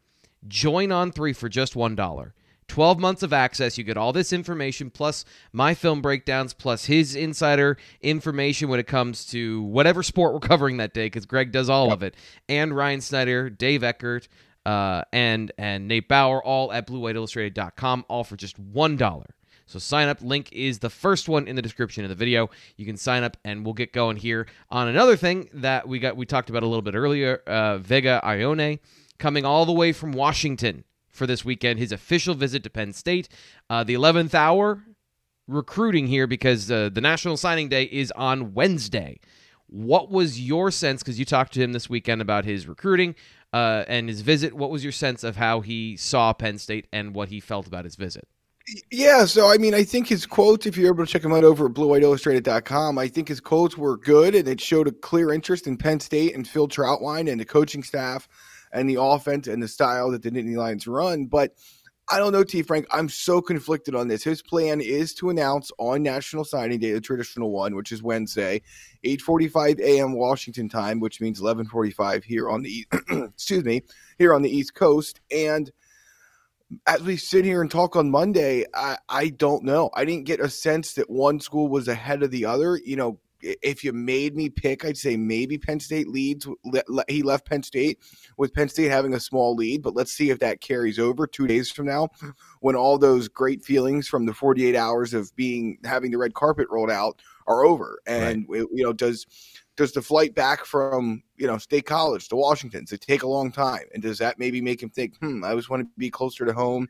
join 0.47 0.91
on 0.91 1.11
three 1.11 1.33
for 1.33 1.47
just 1.47 1.75
one 1.75 1.95
dollar. 1.95 2.33
12 2.67 2.99
months 2.99 3.23
of 3.23 3.33
access. 3.33 3.77
You 3.77 3.83
get 3.83 3.97
all 3.97 4.13
this 4.13 4.33
information 4.33 4.89
plus 4.89 5.25
my 5.51 5.73
film 5.73 6.01
breakdowns 6.01 6.53
plus 6.53 6.85
his 6.85 7.15
insider 7.15 7.77
information 8.01 8.69
when 8.69 8.79
it 8.79 8.87
comes 8.87 9.25
to 9.27 9.63
whatever 9.63 10.03
sport 10.03 10.33
we're 10.33 10.39
covering 10.47 10.77
that 10.77 10.93
day 10.93 11.05
because 11.07 11.25
Greg 11.25 11.51
does 11.51 11.69
all 11.69 11.91
of 11.91 12.03
it. 12.03 12.15
And 12.47 12.75
Ryan 12.75 13.01
Snyder, 13.01 13.49
Dave 13.49 13.83
Eckert, 13.83 14.27
uh, 14.65 15.03
and 15.13 15.51
and 15.57 15.87
Nate 15.87 16.09
Bauer 16.09 16.43
all 16.43 16.71
at 16.73 16.87
bluewhiteillustrated.com 16.87 18.05
all 18.09 18.23
for 18.23 18.35
just 18.35 18.61
$1. 18.61 19.23
So 19.65 19.79
sign 19.79 20.07
up 20.07 20.21
link 20.21 20.49
is 20.53 20.79
the 20.79 20.89
first 20.89 21.27
one 21.27 21.47
in 21.47 21.55
the 21.55 21.61
description 21.61 22.03
of 22.05 22.09
the 22.09 22.15
video. 22.15 22.49
You 22.77 22.85
can 22.85 22.97
sign 22.97 23.23
up 23.23 23.37
and 23.43 23.65
we'll 23.65 23.73
get 23.73 23.91
going 23.91 24.17
here 24.17 24.47
on 24.69 24.87
another 24.87 25.17
thing 25.17 25.49
that 25.53 25.87
we 25.87 25.99
got 25.99 26.15
we 26.15 26.25
talked 26.25 26.49
about 26.49 26.63
a 26.63 26.67
little 26.67 26.81
bit 26.81 26.95
earlier, 26.95 27.41
uh, 27.47 27.77
Vega 27.77 28.21
Ioane 28.23 28.79
coming 29.17 29.45
all 29.45 29.65
the 29.65 29.73
way 29.73 29.91
from 29.91 30.11
Washington 30.11 30.83
for 31.17 31.27
this 31.27 31.43
weekend, 31.43 31.79
his 31.79 31.91
official 31.91 32.35
visit 32.35 32.63
to 32.63 32.69
Penn 32.69 32.93
State. 32.93 33.27
Uh, 33.69 33.83
the 33.83 33.95
11th 33.95 34.33
hour 34.33 34.83
recruiting 35.47 36.07
here 36.07 36.27
because 36.27 36.69
uh, 36.69 36.89
the 36.89 37.01
National 37.01 37.37
Signing 37.37 37.69
Day 37.69 37.83
is 37.83 38.11
on 38.11 38.53
Wednesday. 38.53 39.19
What 39.67 40.09
was 40.09 40.39
your 40.39 40.71
sense? 40.71 41.03
Because 41.03 41.19
you 41.19 41.25
talked 41.25 41.53
to 41.53 41.61
him 41.61 41.73
this 41.73 41.89
weekend 41.89 42.21
about 42.21 42.45
his 42.45 42.67
recruiting 42.67 43.15
uh, 43.51 43.83
and 43.87 44.07
his 44.07 44.21
visit. 44.21 44.53
What 44.53 44.69
was 44.69 44.83
your 44.83 44.93
sense 44.93 45.23
of 45.23 45.35
how 45.35 45.61
he 45.61 45.97
saw 45.97 46.31
Penn 46.33 46.57
State 46.57 46.87
and 46.93 47.13
what 47.13 47.29
he 47.29 47.39
felt 47.39 47.67
about 47.67 47.83
his 47.83 47.95
visit? 47.95 48.27
Yeah, 48.91 49.23
so 49.25 49.49
I 49.49 49.57
mean, 49.57 49.73
I 49.73 49.83
think 49.83 50.07
his 50.07 50.25
quotes, 50.25 50.65
if 50.65 50.75
you're 50.75 50.93
able 50.93 51.05
to 51.05 51.11
check 51.11 51.23
him 51.23 51.31
out 51.31 51.45
over 51.45 51.67
at 51.67 51.73
bluewhiteillustrated.com, 51.73 52.97
I 52.97 53.07
think 53.07 53.29
his 53.29 53.39
quotes 53.39 53.77
were 53.77 53.95
good 53.95 54.35
and 54.35 54.45
it 54.45 54.59
showed 54.59 54.87
a 54.87 54.91
clear 54.91 55.31
interest 55.31 55.67
in 55.67 55.77
Penn 55.77 56.01
State 56.01 56.35
and 56.35 56.45
Phil 56.45 56.67
Trautwein 56.67 57.31
and 57.31 57.39
the 57.39 57.45
coaching 57.45 57.81
staff 57.81 58.27
and 58.71 58.89
the 58.89 59.01
offense 59.01 59.47
and 59.47 59.61
the 59.61 59.67
style 59.67 60.11
that 60.11 60.23
the 60.23 60.31
Nittany 60.31 60.55
Lions 60.55 60.87
run. 60.87 61.25
But 61.25 61.53
I 62.09 62.19
don't 62.19 62.31
know, 62.31 62.43
T. 62.43 62.61
Frank. 62.61 62.87
I'm 62.91 63.09
so 63.09 63.41
conflicted 63.41 63.93
on 63.93 64.07
this. 64.07 64.23
His 64.23 64.41
plan 64.41 64.79
is 64.79 65.13
to 65.15 65.29
announce 65.29 65.71
on 65.77 66.03
National 66.03 66.45
Signing 66.45 66.79
Day, 66.79 66.93
the 66.93 67.01
traditional 67.01 67.51
one, 67.51 67.75
which 67.75 67.91
is 67.91 68.01
Wednesday, 68.01 68.61
8:45 69.03 69.81
a.m. 69.81 70.13
Washington 70.13 70.69
time, 70.69 71.01
which 71.01 71.19
means 71.19 71.41
11:45 71.41 72.23
here 72.23 72.49
on 72.49 72.61
the 72.61 72.87
excuse 73.09 73.65
me 73.65 73.81
here 74.17 74.33
on 74.33 74.41
the 74.41 74.49
East 74.49 74.73
Coast. 74.73 75.19
And 75.31 75.69
as 76.85 77.01
we 77.01 77.17
sit 77.17 77.43
here 77.43 77.61
and 77.61 77.69
talk 77.69 77.97
on 77.97 78.09
Monday, 78.09 78.65
I, 78.73 78.97
I 79.09 79.29
don't 79.29 79.63
know. 79.63 79.89
I 79.93 80.05
didn't 80.05 80.25
get 80.25 80.39
a 80.39 80.49
sense 80.49 80.93
that 80.93 81.09
one 81.09 81.39
school 81.41 81.67
was 81.67 81.89
ahead 81.89 82.23
of 82.23 82.31
the 82.31 82.45
other. 82.45 82.77
You 82.77 82.95
know, 82.95 83.19
if 83.41 83.83
you 83.83 83.93
made 83.93 84.35
me 84.35 84.49
pick, 84.49 84.85
I'd 84.85 84.97
say 84.97 85.17
maybe 85.17 85.57
Penn 85.57 85.79
State 85.79 86.07
leads. 86.07 86.47
He 87.07 87.23
left 87.23 87.47
Penn 87.47 87.63
State 87.63 87.99
with 88.37 88.53
Penn 88.53 88.69
State 88.69 88.89
having 88.89 89.13
a 89.13 89.19
small 89.19 89.55
lead, 89.55 89.81
but 89.81 89.95
let's 89.95 90.11
see 90.11 90.29
if 90.29 90.39
that 90.39 90.61
carries 90.61 90.99
over 90.99 91.27
two 91.27 91.47
days 91.47 91.71
from 91.71 91.85
now 91.85 92.09
when 92.61 92.75
all 92.75 92.97
those 92.97 93.27
great 93.27 93.63
feelings 93.63 94.07
from 94.07 94.25
the 94.25 94.33
48 94.33 94.75
hours 94.75 95.13
of 95.13 95.35
being 95.35 95.77
having 95.83 96.11
the 96.11 96.17
red 96.17 96.33
carpet 96.33 96.67
rolled 96.69 96.91
out 96.91 97.21
are 97.47 97.63
over. 97.63 97.99
And, 98.05 98.45
right. 98.49 98.65
you 98.71 98.83
know, 98.83 98.93
does 98.93 99.25
does 99.75 99.91
the 99.91 100.01
flight 100.01 100.33
back 100.33 100.65
from 100.65 101.21
you 101.37 101.47
know 101.47 101.57
state 101.57 101.85
college 101.85 102.27
to 102.27 102.35
washington 102.35 102.85
it 102.91 103.01
take 103.01 103.23
a 103.23 103.27
long 103.27 103.51
time 103.51 103.83
and 103.93 104.03
does 104.03 104.17
that 104.17 104.39
maybe 104.39 104.61
make 104.61 104.81
him 104.81 104.89
think 104.89 105.17
hmm 105.17 105.43
i 105.43 105.53
just 105.55 105.69
want 105.69 105.81
to 105.81 105.89
be 105.97 106.09
closer 106.09 106.45
to 106.45 106.53
home 106.53 106.87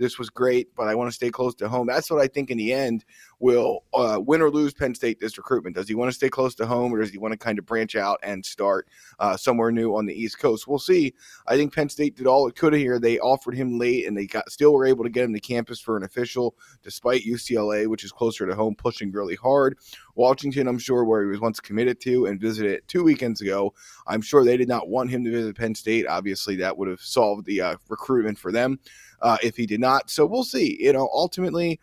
this 0.00 0.18
was 0.18 0.30
great, 0.30 0.74
but 0.74 0.88
I 0.88 0.94
want 0.94 1.08
to 1.08 1.14
stay 1.14 1.30
close 1.30 1.54
to 1.56 1.68
home. 1.68 1.86
That's 1.86 2.10
what 2.10 2.22
I 2.22 2.26
think 2.26 2.50
in 2.50 2.56
the 2.56 2.72
end 2.72 3.04
will 3.38 3.84
uh, 3.92 4.18
win 4.18 4.40
or 4.40 4.50
lose 4.50 4.72
Penn 4.72 4.94
State 4.94 5.20
this 5.20 5.36
recruitment. 5.36 5.76
Does 5.76 5.88
he 5.88 5.94
want 5.94 6.10
to 6.10 6.14
stay 6.14 6.30
close 6.30 6.54
to 6.54 6.66
home 6.66 6.92
or 6.92 7.00
does 7.00 7.10
he 7.10 7.18
want 7.18 7.32
to 7.32 7.38
kind 7.38 7.58
of 7.58 7.66
branch 7.66 7.96
out 7.96 8.18
and 8.22 8.44
start 8.44 8.88
uh, 9.18 9.36
somewhere 9.36 9.70
new 9.70 9.94
on 9.94 10.06
the 10.06 10.14
East 10.14 10.38
Coast? 10.38 10.66
We'll 10.66 10.78
see. 10.78 11.12
I 11.46 11.56
think 11.56 11.74
Penn 11.74 11.90
State 11.90 12.16
did 12.16 12.26
all 12.26 12.48
it 12.48 12.56
could 12.56 12.72
here. 12.72 12.98
They 12.98 13.18
offered 13.18 13.54
him 13.54 13.78
late 13.78 14.06
and 14.06 14.16
they 14.16 14.26
got 14.26 14.50
still 14.50 14.72
were 14.72 14.86
able 14.86 15.04
to 15.04 15.10
get 15.10 15.24
him 15.24 15.34
to 15.34 15.40
campus 15.40 15.80
for 15.80 15.98
an 15.98 16.02
official, 16.02 16.56
despite 16.82 17.22
UCLA, 17.22 17.86
which 17.86 18.02
is 18.02 18.10
closer 18.10 18.46
to 18.46 18.54
home, 18.54 18.74
pushing 18.74 19.12
really 19.12 19.36
hard. 19.36 19.76
Washington, 20.14 20.66
I'm 20.66 20.78
sure, 20.78 21.04
where 21.04 21.22
he 21.22 21.28
was 21.28 21.40
once 21.40 21.60
committed 21.60 22.00
to 22.02 22.24
and 22.24 22.40
visited 22.40 22.88
two 22.88 23.04
weekends 23.04 23.42
ago. 23.42 23.74
I'm 24.06 24.20
sure 24.20 24.44
they 24.44 24.56
did 24.56 24.68
not 24.68 24.88
want 24.88 25.10
him 25.10 25.24
to 25.24 25.30
visit 25.30 25.56
Penn 25.56 25.74
State. 25.74 26.06
Obviously, 26.06 26.56
that 26.56 26.76
would 26.76 26.88
have 26.88 27.00
solved 27.00 27.46
the 27.46 27.60
uh, 27.60 27.76
recruitment 27.88 28.38
for 28.38 28.52
them 28.52 28.78
uh, 29.22 29.38
if 29.42 29.56
he 29.56 29.66
did 29.66 29.80
not. 29.80 30.10
So 30.10 30.26
we'll 30.26 30.44
see. 30.44 30.76
You 30.80 30.92
know, 30.92 31.08
ultimately, 31.12 31.80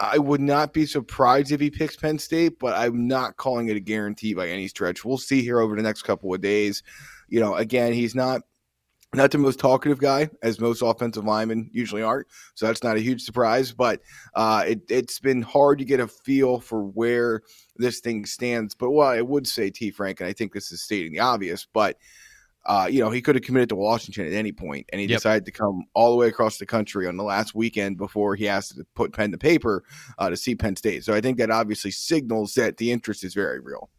I 0.00 0.18
would 0.18 0.40
not 0.40 0.72
be 0.72 0.86
surprised 0.86 1.52
if 1.52 1.60
he 1.60 1.70
picks 1.70 1.96
Penn 1.96 2.18
State, 2.18 2.58
but 2.58 2.76
I'm 2.76 3.06
not 3.06 3.36
calling 3.36 3.68
it 3.68 3.76
a 3.76 3.80
guarantee 3.80 4.34
by 4.34 4.48
any 4.48 4.66
stretch. 4.66 5.04
We'll 5.04 5.18
see 5.18 5.42
here 5.42 5.60
over 5.60 5.76
the 5.76 5.82
next 5.82 6.02
couple 6.02 6.34
of 6.34 6.40
days. 6.40 6.82
You 7.28 7.40
know, 7.40 7.54
again, 7.54 7.92
he's 7.92 8.14
not 8.14 8.42
not 9.14 9.30
the 9.30 9.38
most 9.38 9.58
talkative 9.58 9.98
guy, 9.98 10.30
as 10.42 10.60
most 10.60 10.82
offensive 10.82 11.24
linemen 11.24 11.70
usually 11.72 12.02
aren't. 12.02 12.26
So 12.54 12.66
that's 12.66 12.82
not 12.82 12.96
a 12.96 13.00
huge 13.00 13.22
surprise. 13.22 13.72
But 13.72 14.00
uh, 14.34 14.64
it, 14.66 14.80
it's 14.88 15.18
been 15.18 15.42
hard 15.42 15.78
to 15.78 15.84
get 15.84 16.00
a 16.00 16.08
feel 16.08 16.60
for 16.60 16.84
where 16.84 17.42
this 17.76 18.00
thing 18.00 18.26
stands. 18.26 18.74
But 18.74 18.90
what 18.90 19.16
I 19.16 19.22
would 19.22 19.46
say, 19.46 19.70
T. 19.70 19.90
Frank, 19.90 20.20
and 20.20 20.28
I 20.28 20.32
think 20.32 20.52
this 20.52 20.72
is 20.72 20.82
stating 20.82 21.12
the 21.12 21.20
obvious, 21.20 21.66
but 21.72 21.96
uh, 22.66 22.88
you 22.90 23.00
know, 23.00 23.10
he 23.10 23.20
could 23.20 23.34
have 23.34 23.44
committed 23.44 23.68
to 23.68 23.76
Washington 23.76 24.26
at 24.26 24.32
any 24.32 24.52
point, 24.52 24.88
and 24.90 25.00
he 25.00 25.06
yep. 25.06 25.18
decided 25.18 25.44
to 25.44 25.52
come 25.52 25.84
all 25.92 26.10
the 26.10 26.16
way 26.16 26.28
across 26.28 26.56
the 26.56 26.64
country 26.64 27.06
on 27.06 27.16
the 27.16 27.22
last 27.22 27.54
weekend 27.54 27.98
before 27.98 28.34
he 28.34 28.44
has 28.46 28.70
to 28.70 28.86
put 28.94 29.12
pen 29.12 29.30
to 29.32 29.38
paper 29.38 29.84
uh, 30.18 30.30
to 30.30 30.36
see 30.36 30.54
Penn 30.54 30.74
State. 30.76 31.04
So 31.04 31.12
I 31.12 31.20
think 31.20 31.36
that 31.38 31.50
obviously 31.50 31.90
signals 31.90 32.54
that 32.54 32.78
the 32.78 32.90
interest 32.90 33.22
is 33.22 33.34
very 33.34 33.60
real. 33.60 33.90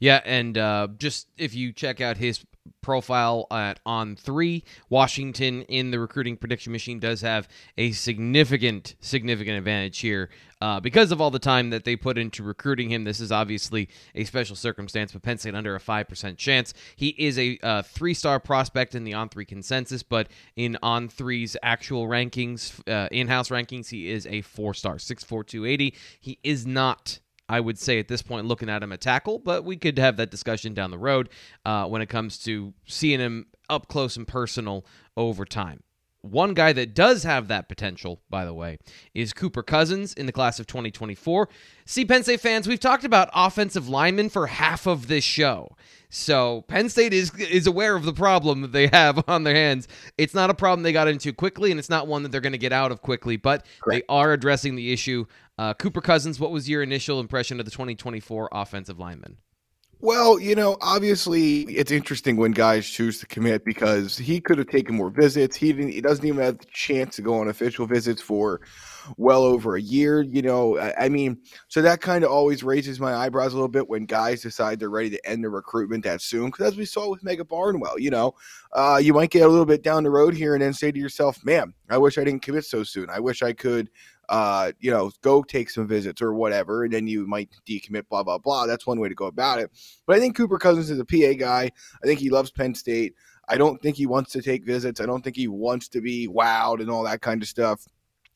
Yeah, 0.00 0.20
and 0.24 0.56
uh, 0.56 0.88
just 0.98 1.28
if 1.36 1.54
you 1.54 1.72
check 1.72 2.00
out 2.00 2.16
his 2.16 2.44
profile 2.82 3.46
at 3.50 3.80
on 3.86 4.14
three. 4.14 4.62
Washington 4.88 5.62
in 5.62 5.90
the 5.90 5.98
recruiting 5.98 6.36
prediction 6.36 6.72
machine 6.72 6.98
does 6.98 7.22
have 7.22 7.48
a 7.76 7.92
significant, 7.92 8.94
significant 9.00 9.56
advantage 9.56 9.98
here 9.98 10.28
uh, 10.60 10.78
because 10.78 11.10
of 11.10 11.20
all 11.20 11.30
the 11.30 11.38
time 11.38 11.70
that 11.70 11.84
they 11.84 11.96
put 11.96 12.18
into 12.18 12.42
recruiting 12.42 12.90
him. 12.90 13.04
This 13.04 13.20
is 13.20 13.32
obviously 13.32 13.88
a 14.14 14.24
special 14.24 14.56
circumstance, 14.56 15.12
but 15.12 15.22
Penn 15.22 15.38
State 15.38 15.54
under 15.54 15.74
a 15.74 15.80
five 15.80 16.08
percent 16.08 16.38
chance. 16.38 16.74
He 16.96 17.08
is 17.18 17.38
a 17.38 17.58
uh, 17.62 17.82
three-star 17.82 18.40
prospect 18.40 18.94
in 18.94 19.04
the 19.04 19.14
on 19.14 19.28
three 19.28 19.46
consensus, 19.46 20.02
but 20.02 20.28
in 20.56 20.76
on 20.82 21.08
three's 21.08 21.56
actual 21.62 22.06
rankings, 22.06 22.80
uh, 22.88 23.08
in-house 23.10 23.48
rankings, 23.48 23.88
he 23.88 24.10
is 24.10 24.26
a 24.26 24.42
four-star, 24.42 24.98
six 24.98 25.24
four 25.24 25.42
two 25.42 25.64
eighty. 25.64 25.94
He 26.20 26.38
is 26.42 26.66
not 26.66 27.20
I 27.48 27.60
would 27.60 27.78
say 27.78 27.98
at 27.98 28.08
this 28.08 28.22
point, 28.22 28.46
looking 28.46 28.68
at 28.68 28.82
him 28.82 28.92
a 28.92 28.98
tackle, 28.98 29.38
but 29.38 29.64
we 29.64 29.76
could 29.76 29.98
have 29.98 30.16
that 30.18 30.30
discussion 30.30 30.74
down 30.74 30.90
the 30.90 30.98
road 30.98 31.30
uh, 31.64 31.86
when 31.86 32.02
it 32.02 32.08
comes 32.08 32.38
to 32.40 32.74
seeing 32.86 33.20
him 33.20 33.46
up 33.70 33.88
close 33.88 34.16
and 34.16 34.26
personal 34.26 34.84
over 35.16 35.44
time. 35.44 35.82
One 36.22 36.52
guy 36.52 36.72
that 36.72 36.94
does 36.94 37.22
have 37.22 37.46
that 37.48 37.68
potential, 37.68 38.20
by 38.28 38.44
the 38.44 38.52
way, 38.52 38.78
is 39.14 39.32
Cooper 39.32 39.62
Cousins 39.62 40.12
in 40.14 40.26
the 40.26 40.32
class 40.32 40.58
of 40.58 40.66
2024. 40.66 41.48
See, 41.86 42.04
Penn 42.04 42.24
State 42.24 42.40
fans, 42.40 42.66
we've 42.66 42.80
talked 42.80 43.04
about 43.04 43.30
offensive 43.32 43.88
linemen 43.88 44.28
for 44.28 44.48
half 44.48 44.86
of 44.86 45.06
this 45.06 45.22
show. 45.22 45.76
So 46.10 46.62
Penn 46.62 46.88
State 46.88 47.12
is 47.12 47.32
is 47.34 47.66
aware 47.66 47.94
of 47.94 48.04
the 48.04 48.12
problem 48.12 48.62
that 48.62 48.72
they 48.72 48.88
have 48.88 49.22
on 49.28 49.44
their 49.44 49.54
hands. 49.54 49.86
It's 50.16 50.34
not 50.34 50.50
a 50.50 50.54
problem 50.54 50.82
they 50.82 50.92
got 50.92 51.06
into 51.06 51.32
quickly, 51.32 51.70
and 51.70 51.78
it's 51.78 51.90
not 51.90 52.08
one 52.08 52.24
that 52.24 52.32
they're 52.32 52.40
going 52.40 52.52
to 52.52 52.58
get 52.58 52.72
out 52.72 52.90
of 52.90 53.00
quickly. 53.00 53.36
But 53.36 53.64
Correct. 53.80 54.06
they 54.08 54.12
are 54.12 54.32
addressing 54.32 54.74
the 54.74 54.92
issue. 54.92 55.26
Uh, 55.58 55.74
Cooper 55.74 56.00
Cousins, 56.00 56.38
what 56.38 56.52
was 56.52 56.68
your 56.68 56.82
initial 56.82 57.18
impression 57.18 57.58
of 57.58 57.66
the 57.66 57.72
2024 57.72 58.48
offensive 58.52 58.98
lineman? 58.98 59.38
Well, 60.00 60.38
you 60.38 60.54
know, 60.54 60.76
obviously 60.80 61.62
it's 61.62 61.90
interesting 61.90 62.36
when 62.36 62.52
guys 62.52 62.88
choose 62.88 63.18
to 63.18 63.26
commit 63.26 63.64
because 63.64 64.16
he 64.16 64.40
could 64.40 64.58
have 64.58 64.68
taken 64.68 64.94
more 64.94 65.10
visits. 65.10 65.56
He 65.56 65.72
didn't. 65.72 65.90
He 65.90 66.00
doesn't 66.00 66.24
even 66.24 66.40
have 66.40 66.58
the 66.58 66.66
chance 66.66 67.16
to 67.16 67.22
go 67.22 67.34
on 67.40 67.48
official 67.48 67.84
visits 67.84 68.22
for 68.22 68.60
well 69.16 69.42
over 69.42 69.74
a 69.74 69.80
year. 69.80 70.22
You 70.22 70.42
know, 70.42 70.78
I, 70.78 71.06
I 71.06 71.08
mean, 71.08 71.40
so 71.66 71.82
that 71.82 72.00
kind 72.00 72.22
of 72.22 72.30
always 72.30 72.62
raises 72.62 73.00
my 73.00 73.12
eyebrows 73.12 73.54
a 73.54 73.56
little 73.56 73.66
bit 73.66 73.88
when 73.88 74.06
guys 74.06 74.42
decide 74.42 74.78
they're 74.78 74.88
ready 74.88 75.10
to 75.10 75.28
end 75.28 75.42
the 75.42 75.50
recruitment 75.50 76.04
that 76.04 76.22
soon. 76.22 76.46
Because 76.46 76.68
as 76.68 76.76
we 76.76 76.84
saw 76.84 77.10
with 77.10 77.24
Mega 77.24 77.44
Barnwell, 77.44 77.98
you 77.98 78.10
know, 78.10 78.36
uh, 78.74 79.00
you 79.02 79.12
might 79.12 79.30
get 79.30 79.42
a 79.42 79.48
little 79.48 79.66
bit 79.66 79.82
down 79.82 80.04
the 80.04 80.10
road 80.10 80.32
here 80.32 80.54
and 80.54 80.62
then 80.62 80.74
say 80.74 80.92
to 80.92 80.98
yourself, 80.98 81.44
man, 81.44 81.74
I 81.90 81.98
wish 81.98 82.18
I 82.18 82.24
didn't 82.24 82.42
commit 82.42 82.66
so 82.66 82.84
soon. 82.84 83.10
I 83.10 83.18
wish 83.18 83.42
I 83.42 83.52
could 83.52 83.90
uh, 84.28 84.72
you 84.78 84.90
know, 84.90 85.10
go 85.22 85.42
take 85.42 85.70
some 85.70 85.86
visits 85.86 86.20
or 86.20 86.34
whatever, 86.34 86.84
and 86.84 86.92
then 86.92 87.06
you 87.06 87.26
might 87.26 87.50
decommit, 87.68 88.08
blah, 88.08 88.22
blah, 88.22 88.38
blah. 88.38 88.66
That's 88.66 88.86
one 88.86 89.00
way 89.00 89.08
to 89.08 89.14
go 89.14 89.26
about 89.26 89.58
it. 89.58 89.70
But 90.06 90.16
I 90.16 90.20
think 90.20 90.36
Cooper 90.36 90.58
Cousins 90.58 90.90
is 90.90 90.98
a 90.98 91.04
PA 91.04 91.38
guy. 91.38 91.70
I 92.02 92.06
think 92.06 92.20
he 92.20 92.30
loves 92.30 92.50
Penn 92.50 92.74
State. 92.74 93.14
I 93.48 93.56
don't 93.56 93.80
think 93.80 93.96
he 93.96 94.06
wants 94.06 94.32
to 94.32 94.42
take 94.42 94.64
visits. 94.64 95.00
I 95.00 95.06
don't 95.06 95.22
think 95.22 95.36
he 95.36 95.48
wants 95.48 95.88
to 95.88 96.00
be 96.00 96.28
wowed 96.28 96.80
and 96.80 96.90
all 96.90 97.04
that 97.04 97.22
kind 97.22 97.42
of 97.42 97.48
stuff. 97.48 97.86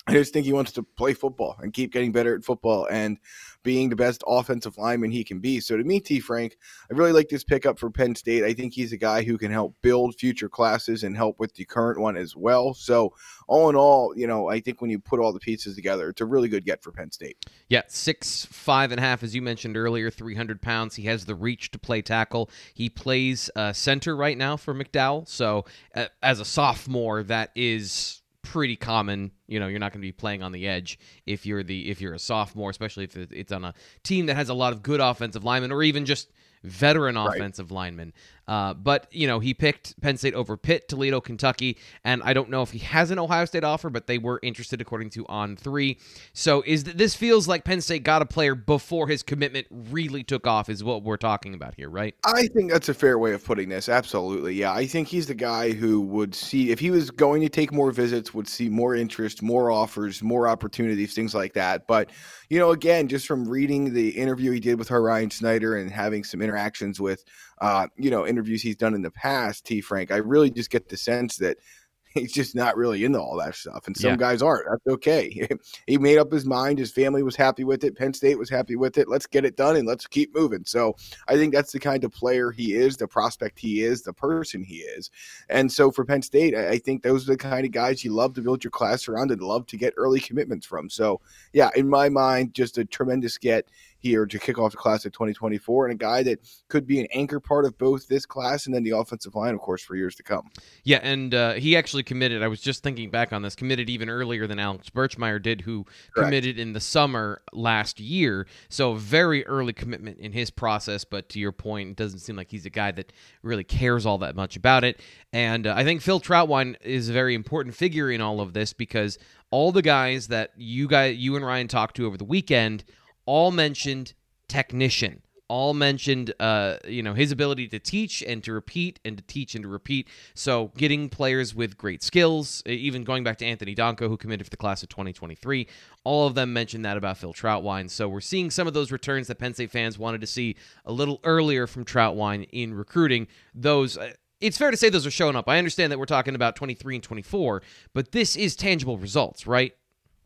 I 0.06 0.14
just 0.14 0.32
think 0.32 0.46
he 0.46 0.52
wants 0.52 0.72
to 0.72 0.82
play 0.82 1.14
football 1.14 1.56
and 1.60 1.72
keep 1.72 1.92
getting 1.92 2.10
better 2.10 2.34
at 2.34 2.44
football 2.44 2.88
and 2.90 3.18
being 3.62 3.88
the 3.88 3.94
best 3.94 4.24
offensive 4.26 4.76
lineman 4.76 5.12
he 5.12 5.22
can 5.22 5.38
be. 5.38 5.60
So 5.60 5.76
to 5.76 5.84
me, 5.84 6.00
T. 6.00 6.18
Frank, 6.18 6.56
I 6.90 6.94
really 6.94 7.12
like 7.12 7.28
this 7.28 7.44
pickup 7.44 7.78
for 7.78 7.88
Penn 7.88 8.16
State. 8.16 8.42
I 8.42 8.52
think 8.52 8.74
he's 8.74 8.92
a 8.92 8.96
guy 8.96 9.22
who 9.22 9.38
can 9.38 9.52
help 9.52 9.76
build 9.80 10.16
future 10.16 10.48
classes 10.48 11.04
and 11.04 11.16
help 11.16 11.38
with 11.38 11.54
the 11.54 11.64
current 11.64 12.00
one 12.00 12.16
as 12.16 12.34
well. 12.34 12.74
So 12.74 13.14
all 13.46 13.70
in 13.70 13.76
all, 13.76 14.12
you 14.16 14.26
know, 14.26 14.48
I 14.48 14.58
think 14.58 14.80
when 14.80 14.90
you 14.90 14.98
put 14.98 15.20
all 15.20 15.32
the 15.32 15.38
pieces 15.38 15.76
together, 15.76 16.08
it's 16.08 16.20
a 16.20 16.26
really 16.26 16.48
good 16.48 16.64
get 16.64 16.82
for 16.82 16.90
Penn 16.90 17.12
State. 17.12 17.36
Yeah, 17.68 17.82
six 17.86 18.44
five 18.46 18.90
and 18.90 18.98
a 18.98 19.02
half, 19.02 19.22
as 19.22 19.36
you 19.36 19.42
mentioned 19.42 19.76
earlier, 19.76 20.10
three 20.10 20.34
hundred 20.34 20.60
pounds. 20.60 20.96
He 20.96 21.04
has 21.04 21.26
the 21.26 21.36
reach 21.36 21.70
to 21.70 21.78
play 21.78 22.02
tackle. 22.02 22.50
He 22.74 22.88
plays 22.88 23.50
uh, 23.54 23.72
center 23.72 24.16
right 24.16 24.36
now 24.36 24.56
for 24.56 24.74
McDowell. 24.74 25.28
So 25.28 25.64
uh, 25.94 26.06
as 26.22 26.40
a 26.40 26.44
sophomore, 26.44 27.22
that 27.22 27.50
is 27.54 28.21
pretty 28.42 28.76
common. 28.76 29.30
You 29.46 29.60
know, 29.60 29.68
you're 29.68 29.78
not 29.78 29.92
going 29.92 30.00
to 30.00 30.06
be 30.06 30.12
playing 30.12 30.42
on 30.42 30.52
the 30.52 30.68
edge 30.68 30.98
if 31.26 31.46
you're 31.46 31.62
the 31.62 31.90
if 31.90 32.00
you're 32.00 32.14
a 32.14 32.18
sophomore, 32.18 32.70
especially 32.70 33.04
if 33.04 33.16
it's 33.16 33.52
on 33.52 33.64
a 33.64 33.74
team 34.02 34.26
that 34.26 34.34
has 34.36 34.48
a 34.48 34.54
lot 34.54 34.72
of 34.72 34.82
good 34.82 35.00
offensive 35.00 35.44
linemen 35.44 35.72
or 35.72 35.82
even 35.82 36.04
just 36.04 36.30
veteran 36.64 37.16
right. 37.16 37.36
offensive 37.36 37.70
lineman. 37.70 38.12
Uh, 38.48 38.74
but 38.74 39.06
you 39.10 39.26
know, 39.26 39.38
he 39.38 39.54
picked 39.54 40.00
Penn 40.00 40.16
State 40.16 40.34
over 40.34 40.56
Pitt, 40.56 40.88
Toledo, 40.88 41.20
Kentucky, 41.20 41.78
and 42.04 42.22
I 42.24 42.32
don't 42.32 42.50
know 42.50 42.62
if 42.62 42.70
he 42.70 42.80
has 42.80 43.10
an 43.10 43.18
Ohio 43.18 43.44
State 43.44 43.64
offer, 43.64 43.88
but 43.90 44.06
they 44.06 44.18
were 44.18 44.40
interested 44.42 44.80
according 44.80 45.10
to 45.10 45.26
On 45.26 45.56
Three. 45.56 45.98
So 46.32 46.62
is 46.66 46.84
th- 46.84 46.96
this 46.96 47.14
feels 47.14 47.46
like 47.46 47.64
Penn 47.64 47.80
State 47.80 48.02
got 48.02 48.22
a 48.22 48.26
player 48.26 48.54
before 48.54 49.08
his 49.08 49.22
commitment 49.22 49.66
really 49.70 50.24
took 50.24 50.46
off? 50.46 50.68
Is 50.68 50.82
what 50.82 51.02
we're 51.02 51.16
talking 51.16 51.54
about 51.54 51.74
here, 51.76 51.88
right? 51.88 52.14
I 52.26 52.48
think 52.48 52.70
that's 52.70 52.88
a 52.88 52.94
fair 52.94 53.18
way 53.18 53.32
of 53.32 53.44
putting 53.44 53.68
this. 53.68 53.88
Absolutely, 53.88 54.54
yeah. 54.54 54.72
I 54.72 54.86
think 54.86 55.08
he's 55.08 55.26
the 55.26 55.34
guy 55.34 55.70
who 55.70 56.00
would 56.00 56.34
see 56.34 56.70
if 56.70 56.80
he 56.80 56.90
was 56.90 57.10
going 57.10 57.42
to 57.42 57.48
take 57.48 57.72
more 57.72 57.92
visits, 57.92 58.34
would 58.34 58.48
see 58.48 58.68
more 58.68 58.94
interest, 58.94 59.42
more 59.42 59.70
offers, 59.70 60.22
more 60.22 60.48
opportunities, 60.48 61.14
things 61.14 61.34
like 61.34 61.52
that. 61.54 61.86
But 61.86 62.10
you 62.48 62.58
know, 62.58 62.72
again, 62.72 63.08
just 63.08 63.26
from 63.26 63.48
reading 63.48 63.94
the 63.94 64.10
interview 64.10 64.50
he 64.50 64.60
did 64.60 64.78
with 64.78 64.88
her 64.88 65.02
Ryan 65.02 65.30
Snyder 65.30 65.76
and 65.76 65.90
having 65.90 66.22
some 66.24 66.42
interactions 66.42 67.00
with 67.00 67.24
uh, 67.62 67.86
you 67.96 68.10
know, 68.10 68.26
interviews 68.26 68.60
he's 68.60 68.74
done 68.74 68.92
in 68.92 69.02
the 69.02 69.10
past, 69.12 69.64
T. 69.64 69.80
Frank, 69.80 70.10
I 70.10 70.16
really 70.16 70.50
just 70.50 70.68
get 70.68 70.88
the 70.88 70.96
sense 70.96 71.36
that 71.36 71.58
he's 72.12 72.32
just 72.32 72.56
not 72.56 72.76
really 72.76 73.04
into 73.04 73.20
all 73.20 73.38
that 73.38 73.54
stuff. 73.54 73.86
And 73.86 73.96
some 73.96 74.10
yeah. 74.10 74.16
guys 74.16 74.42
aren't. 74.42 74.66
That's 74.68 74.94
okay. 74.94 75.48
he 75.86 75.96
made 75.96 76.18
up 76.18 76.32
his 76.32 76.44
mind. 76.44 76.80
His 76.80 76.90
family 76.90 77.22
was 77.22 77.36
happy 77.36 77.62
with 77.62 77.84
it. 77.84 77.96
Penn 77.96 78.14
State 78.14 78.36
was 78.36 78.50
happy 78.50 78.74
with 78.74 78.98
it. 78.98 79.08
Let's 79.08 79.28
get 79.28 79.44
it 79.44 79.56
done 79.56 79.76
and 79.76 79.86
let's 79.86 80.08
keep 80.08 80.34
moving. 80.34 80.64
So 80.66 80.96
I 81.28 81.36
think 81.36 81.54
that's 81.54 81.70
the 81.70 81.78
kind 81.78 82.02
of 82.02 82.10
player 82.10 82.50
he 82.50 82.74
is, 82.74 82.96
the 82.96 83.06
prospect 83.06 83.60
he 83.60 83.82
is, 83.82 84.02
the 84.02 84.12
person 84.12 84.64
he 84.64 84.78
is. 84.78 85.12
And 85.48 85.70
so 85.70 85.92
for 85.92 86.04
Penn 86.04 86.22
State, 86.22 86.56
I 86.56 86.78
think 86.78 87.04
those 87.04 87.28
are 87.28 87.32
the 87.32 87.38
kind 87.38 87.64
of 87.64 87.70
guys 87.70 88.04
you 88.04 88.12
love 88.12 88.34
to 88.34 88.42
build 88.42 88.64
your 88.64 88.72
class 88.72 89.06
around 89.06 89.30
and 89.30 89.40
love 89.40 89.68
to 89.68 89.76
get 89.76 89.94
early 89.96 90.18
commitments 90.18 90.66
from. 90.66 90.90
So 90.90 91.20
yeah, 91.52 91.70
in 91.76 91.88
my 91.88 92.08
mind, 92.08 92.54
just 92.54 92.76
a 92.76 92.84
tremendous 92.84 93.38
get 93.38 93.68
here 94.02 94.26
to 94.26 94.38
kick 94.38 94.58
off 94.58 94.72
the 94.72 94.76
class 94.76 95.04
of 95.04 95.12
2024 95.12 95.86
and 95.86 95.94
a 95.94 95.96
guy 95.96 96.22
that 96.24 96.40
could 96.68 96.86
be 96.86 97.00
an 97.00 97.06
anchor 97.14 97.38
part 97.38 97.64
of 97.64 97.78
both 97.78 98.08
this 98.08 98.26
class 98.26 98.66
and 98.66 98.74
then 98.74 98.82
the 98.82 98.90
offensive 98.90 99.34
line, 99.34 99.54
of 99.54 99.60
course, 99.60 99.82
for 99.82 99.94
years 99.94 100.16
to 100.16 100.22
come. 100.22 100.50
Yeah, 100.84 100.98
and 101.02 101.34
uh, 101.34 101.52
he 101.54 101.76
actually 101.76 102.02
committed. 102.02 102.42
I 102.42 102.48
was 102.48 102.60
just 102.60 102.82
thinking 102.82 103.10
back 103.10 103.32
on 103.32 103.42
this, 103.42 103.54
committed 103.54 103.88
even 103.88 104.10
earlier 104.10 104.46
than 104.46 104.58
Alex 104.58 104.90
Birchmeier 104.90 105.40
did, 105.40 105.60
who 105.60 105.84
Correct. 105.84 106.26
committed 106.26 106.58
in 106.58 106.72
the 106.72 106.80
summer 106.80 107.42
last 107.52 108.00
year. 108.00 108.46
So 108.68 108.94
very 108.94 109.46
early 109.46 109.72
commitment 109.72 110.18
in 110.18 110.32
his 110.32 110.50
process. 110.50 111.04
But 111.04 111.28
to 111.30 111.38
your 111.38 111.52
point, 111.52 111.90
it 111.90 111.96
doesn't 111.96 112.18
seem 112.18 112.36
like 112.36 112.50
he's 112.50 112.66
a 112.66 112.70
guy 112.70 112.90
that 112.92 113.12
really 113.42 113.64
cares 113.64 114.04
all 114.04 114.18
that 114.18 114.34
much 114.34 114.56
about 114.56 114.82
it. 114.82 115.00
And 115.32 115.66
uh, 115.66 115.74
I 115.76 115.84
think 115.84 116.02
Phil 116.02 116.20
Trautwein 116.20 116.76
is 116.82 117.08
a 117.08 117.12
very 117.12 117.34
important 117.34 117.74
figure 117.74 118.10
in 118.10 118.20
all 118.20 118.40
of 118.40 118.52
this 118.52 118.72
because 118.72 119.18
all 119.50 119.70
the 119.70 119.82
guys 119.82 120.28
that 120.28 120.50
you 120.56 120.88
guys, 120.88 121.16
you 121.16 121.36
and 121.36 121.44
Ryan 121.44 121.68
talked 121.68 121.96
to 121.96 122.06
over 122.06 122.16
the 122.16 122.24
weekend 122.24 122.84
all 123.26 123.50
mentioned 123.50 124.14
technician 124.48 125.22
all 125.52 125.74
mentioned 125.74 126.32
uh, 126.40 126.78
you 126.88 127.02
know 127.02 127.12
his 127.12 127.30
ability 127.30 127.68
to 127.68 127.78
teach 127.78 128.22
and 128.22 128.42
to 128.42 128.54
repeat 128.54 128.98
and 129.04 129.18
to 129.18 129.24
teach 129.24 129.54
and 129.54 129.64
to 129.64 129.68
repeat. 129.68 130.08
So 130.34 130.72
getting 130.78 131.10
players 131.10 131.54
with 131.54 131.76
great 131.76 132.02
skills 132.02 132.62
even 132.64 133.04
going 133.04 133.22
back 133.22 133.36
to 133.38 133.44
anthony 133.44 133.74
donkoh 133.74 134.08
who 134.08 134.16
committed 134.16 134.46
for 134.46 134.50
the 134.50 134.56
class 134.56 134.82
of 134.82 134.88
2023 134.88 135.68
all 136.04 136.26
of 136.26 136.34
them 136.34 136.54
mentioned 136.54 136.86
that 136.86 136.96
about 136.96 137.18
phil 137.18 137.34
trautwein. 137.34 137.90
So 137.90 138.08
we're 138.08 138.22
seeing 138.22 138.50
some 138.50 138.66
of 138.66 138.72
those 138.72 138.90
returns 138.90 139.26
that 139.26 139.38
penn 139.38 139.52
state 139.52 139.70
fans 139.70 139.98
wanted 139.98 140.22
to 140.22 140.26
see 140.26 140.56
a 140.86 140.92
little 140.92 141.20
earlier 141.22 141.66
from 141.66 141.84
trautwein 141.84 142.48
in 142.50 142.72
recruiting. 142.72 143.26
Those 143.54 143.98
uh, 143.98 144.12
it's 144.40 144.56
fair 144.56 144.70
to 144.70 144.76
say 144.78 144.88
those 144.88 145.06
are 145.06 145.10
showing 145.10 145.36
up. 145.36 145.50
I 145.50 145.58
understand 145.58 145.92
that 145.92 145.98
we're 145.98 146.06
talking 146.06 146.34
about 146.34 146.56
23 146.56 146.94
and 146.94 147.04
24 147.04 147.62
but 147.92 148.12
this 148.12 148.36
is 148.36 148.56
tangible 148.56 148.96
results 148.96 149.46
right 149.46 149.74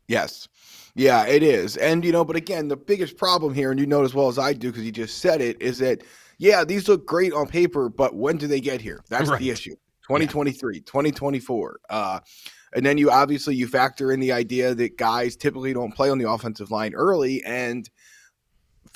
yes 0.07 0.47
yeah, 0.97 1.27
it 1.27 1.43
is. 1.43 1.77
And, 1.77 2.03
you 2.03 2.11
know, 2.11 2.25
but 2.25 2.35
again, 2.35 2.69
the 2.69 2.75
biggest 2.75 3.17
problem 3.17 3.53
here, 3.53 3.69
and 3.69 3.79
you 3.79 3.85
know 3.85 4.03
as 4.03 4.15
well 4.15 4.29
as 4.29 4.39
I 4.39 4.53
do 4.53 4.69
because 4.69 4.83
you 4.83 4.91
just 4.91 5.19
said 5.19 5.41
it, 5.41 5.61
is 5.61 5.77
that, 5.77 6.03
yeah, 6.39 6.63
these 6.63 6.87
look 6.87 7.05
great 7.05 7.33
on 7.33 7.45
paper, 7.45 7.87
but 7.87 8.15
when 8.15 8.37
do 8.37 8.47
they 8.47 8.59
get 8.59 8.81
here? 8.81 9.03
That's 9.07 9.29
right. 9.29 9.39
the 9.39 9.51
issue. 9.51 9.75
2023, 10.07 10.77
yeah. 10.77 10.81
2024. 10.87 11.79
Uh, 11.91 12.19
and 12.73 12.83
then 12.83 12.97
you 12.97 13.11
obviously 13.11 13.53
you 13.53 13.67
factor 13.67 14.11
in 14.11 14.19
the 14.19 14.31
idea 14.31 14.73
that 14.73 14.97
guys 14.97 15.35
typically 15.35 15.71
don't 15.71 15.93
play 15.93 16.09
on 16.09 16.17
the 16.17 16.27
offensive 16.27 16.71
line 16.71 16.95
early 16.95 17.43
and 17.45 17.91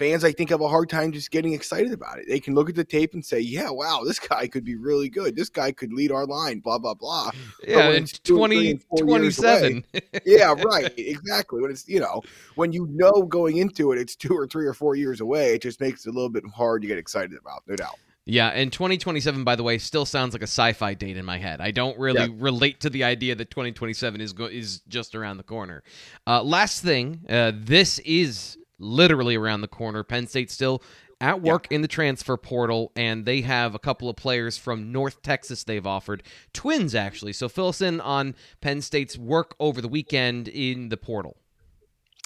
fans, 0.01 0.23
I 0.23 0.31
think, 0.31 0.49
have 0.49 0.61
a 0.61 0.67
hard 0.67 0.89
time 0.89 1.11
just 1.11 1.29
getting 1.29 1.53
excited 1.53 1.93
about 1.93 2.17
it. 2.17 2.25
They 2.27 2.39
can 2.39 2.55
look 2.55 2.69
at 2.69 2.75
the 2.75 2.83
tape 2.83 3.13
and 3.13 3.23
say, 3.23 3.39
"Yeah, 3.39 3.69
wow, 3.69 4.01
this 4.03 4.19
guy 4.19 4.47
could 4.47 4.65
be 4.65 4.75
really 4.75 5.09
good. 5.09 5.35
This 5.35 5.49
guy 5.49 5.71
could 5.71 5.93
lead 5.93 6.11
our 6.11 6.25
line." 6.25 6.59
Blah 6.59 6.79
blah 6.79 6.95
blah. 6.95 7.31
Yeah, 7.67 7.89
it's 7.89 8.17
20, 8.19 8.79
27. 8.97 9.83
yeah, 10.25 10.53
right. 10.65 10.91
Exactly. 10.97 11.61
When 11.61 11.69
it's 11.69 11.87
you 11.87 11.99
know 11.99 12.23
when 12.55 12.71
you 12.71 12.87
know 12.89 13.23
going 13.23 13.57
into 13.57 13.91
it, 13.91 13.99
it's 13.99 14.15
two 14.15 14.33
or 14.33 14.47
three 14.47 14.65
or 14.65 14.73
four 14.73 14.95
years 14.95 15.21
away. 15.21 15.53
It 15.53 15.61
just 15.61 15.79
makes 15.79 16.05
it 16.05 16.09
a 16.09 16.13
little 16.13 16.29
bit 16.29 16.43
hard 16.47 16.81
to 16.81 16.87
get 16.87 16.97
excited 16.97 17.37
about, 17.39 17.63
no 17.67 17.75
doubt. 17.75 17.99
Yeah, 18.25 18.49
and 18.49 18.71
2027, 18.71 19.43
by 19.43 19.55
the 19.55 19.63
way, 19.63 19.77
still 19.77 20.05
sounds 20.05 20.33
like 20.33 20.41
a 20.41 20.47
sci-fi 20.47 20.93
date 20.93 21.17
in 21.17 21.25
my 21.25 21.37
head. 21.37 21.59
I 21.59 21.71
don't 21.71 21.97
really 21.97 22.21
yeah. 22.21 22.35
relate 22.37 22.79
to 22.81 22.89
the 22.89 23.03
idea 23.03 23.35
that 23.35 23.49
2027 23.49 24.21
is 24.21 24.33
go- 24.33 24.45
is 24.45 24.81
just 24.87 25.15
around 25.15 25.37
the 25.37 25.43
corner. 25.43 25.83
Uh, 26.27 26.43
last 26.43 26.83
thing, 26.83 27.21
uh, 27.29 27.51
this 27.55 27.99
is 27.99 28.57
literally 28.81 29.35
around 29.35 29.61
the 29.61 29.67
corner. 29.67 30.03
Penn 30.03 30.27
State 30.27 30.51
still 30.51 30.81
at 31.21 31.41
work 31.41 31.67
yeah. 31.69 31.75
in 31.75 31.81
the 31.81 31.87
transfer 31.87 32.35
portal, 32.35 32.91
and 32.95 33.25
they 33.25 33.41
have 33.41 33.75
a 33.75 33.79
couple 33.79 34.09
of 34.09 34.15
players 34.15 34.57
from 34.57 34.91
North 34.91 35.21
Texas 35.21 35.63
they've 35.63 35.85
offered. 35.85 36.23
Twins, 36.51 36.95
actually. 36.95 37.33
So 37.33 37.47
fill 37.47 37.67
us 37.67 37.79
in 37.79 38.01
on 38.01 38.35
Penn 38.59 38.81
State's 38.81 39.17
work 39.17 39.55
over 39.59 39.81
the 39.81 39.87
weekend 39.87 40.47
in 40.47 40.89
the 40.89 40.97
portal. 40.97 41.37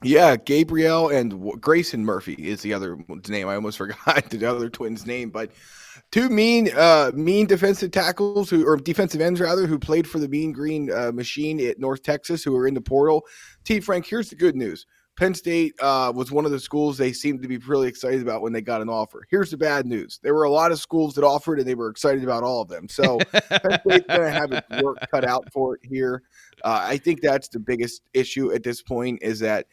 Yeah, 0.04 0.36
Gabriel 0.36 1.10
and 1.10 1.62
Grayson 1.62 2.04
Murphy 2.04 2.34
is 2.34 2.62
the 2.62 2.74
other 2.74 2.98
name. 3.30 3.48
I 3.48 3.56
almost 3.56 3.78
forgot 3.80 4.30
the 4.30 4.46
other 4.46 4.70
twins' 4.70 5.06
name, 5.06 5.30
but 5.30 5.52
two 6.12 6.30
mean, 6.30 6.70
uh, 6.76 7.12
mean 7.14 7.48
defensive 7.48 7.92
tackles 7.92 8.50
who, 8.50 8.68
or 8.68 8.78
defensive 8.78 9.22
ends 9.22 9.40
rather, 9.40 9.68
who 9.68 9.80
played 9.80 10.08
for 10.08 10.20
the 10.20 10.28
Mean 10.28 10.52
Green 10.52 10.92
uh, 10.92 11.12
Machine 11.14 11.66
at 11.66 11.80
North 11.80 12.04
Texas, 12.04 12.44
who 12.44 12.56
are 12.56 12.68
in 12.68 12.74
the 12.74 12.82
portal. 12.82 13.26
T. 13.64 13.80
Frank, 13.80 14.06
here's 14.06 14.30
the 14.30 14.36
good 14.36 14.56
news: 14.56 14.86
Penn 15.18 15.34
State 15.34 15.74
uh, 15.82 16.12
was 16.14 16.30
one 16.30 16.46
of 16.46 16.52
the 16.52 16.60
schools 16.60 16.98
they 16.98 17.14
seemed 17.14 17.42
to 17.42 17.48
be 17.48 17.58
really 17.58 17.88
excited 17.88 18.22
about 18.22 18.42
when 18.42 18.52
they 18.52 18.62
got 18.62 18.82
an 18.82 18.90
offer. 18.90 19.26
Here's 19.30 19.50
the 19.50 19.58
bad 19.58 19.86
news: 19.86 20.20
there 20.24 20.34
were 20.34 20.44
a 20.44 20.50
lot 20.50 20.72
of 20.72 20.80
schools 20.80 21.16
that 21.16 21.24
offered, 21.24 21.60
and 21.60 21.68
they 21.68 21.76
were 21.76 21.90
excited 21.90 22.24
about 22.24 22.44
all 22.44 22.62
of 22.62 22.68
them. 22.68 22.90
So 22.90 23.20
Penn 23.20 23.80
State's 23.88 24.08
going 24.08 24.22
to 24.22 24.32
have 24.32 24.52
its 24.52 24.84
work 24.84 24.98
cut 25.10 25.24
out 25.24 25.52
for 25.54 25.76
it 25.76 25.82
here. 25.84 26.24
Uh, 26.64 26.80
I 26.84 26.98
think 26.98 27.22
that's 27.22 27.48
the 27.48 27.60
biggest 27.60 28.02
issue 28.14 28.52
at 28.52 28.64
this 28.64 28.82
point 28.82 29.20
is 29.22 29.40
that 29.40 29.68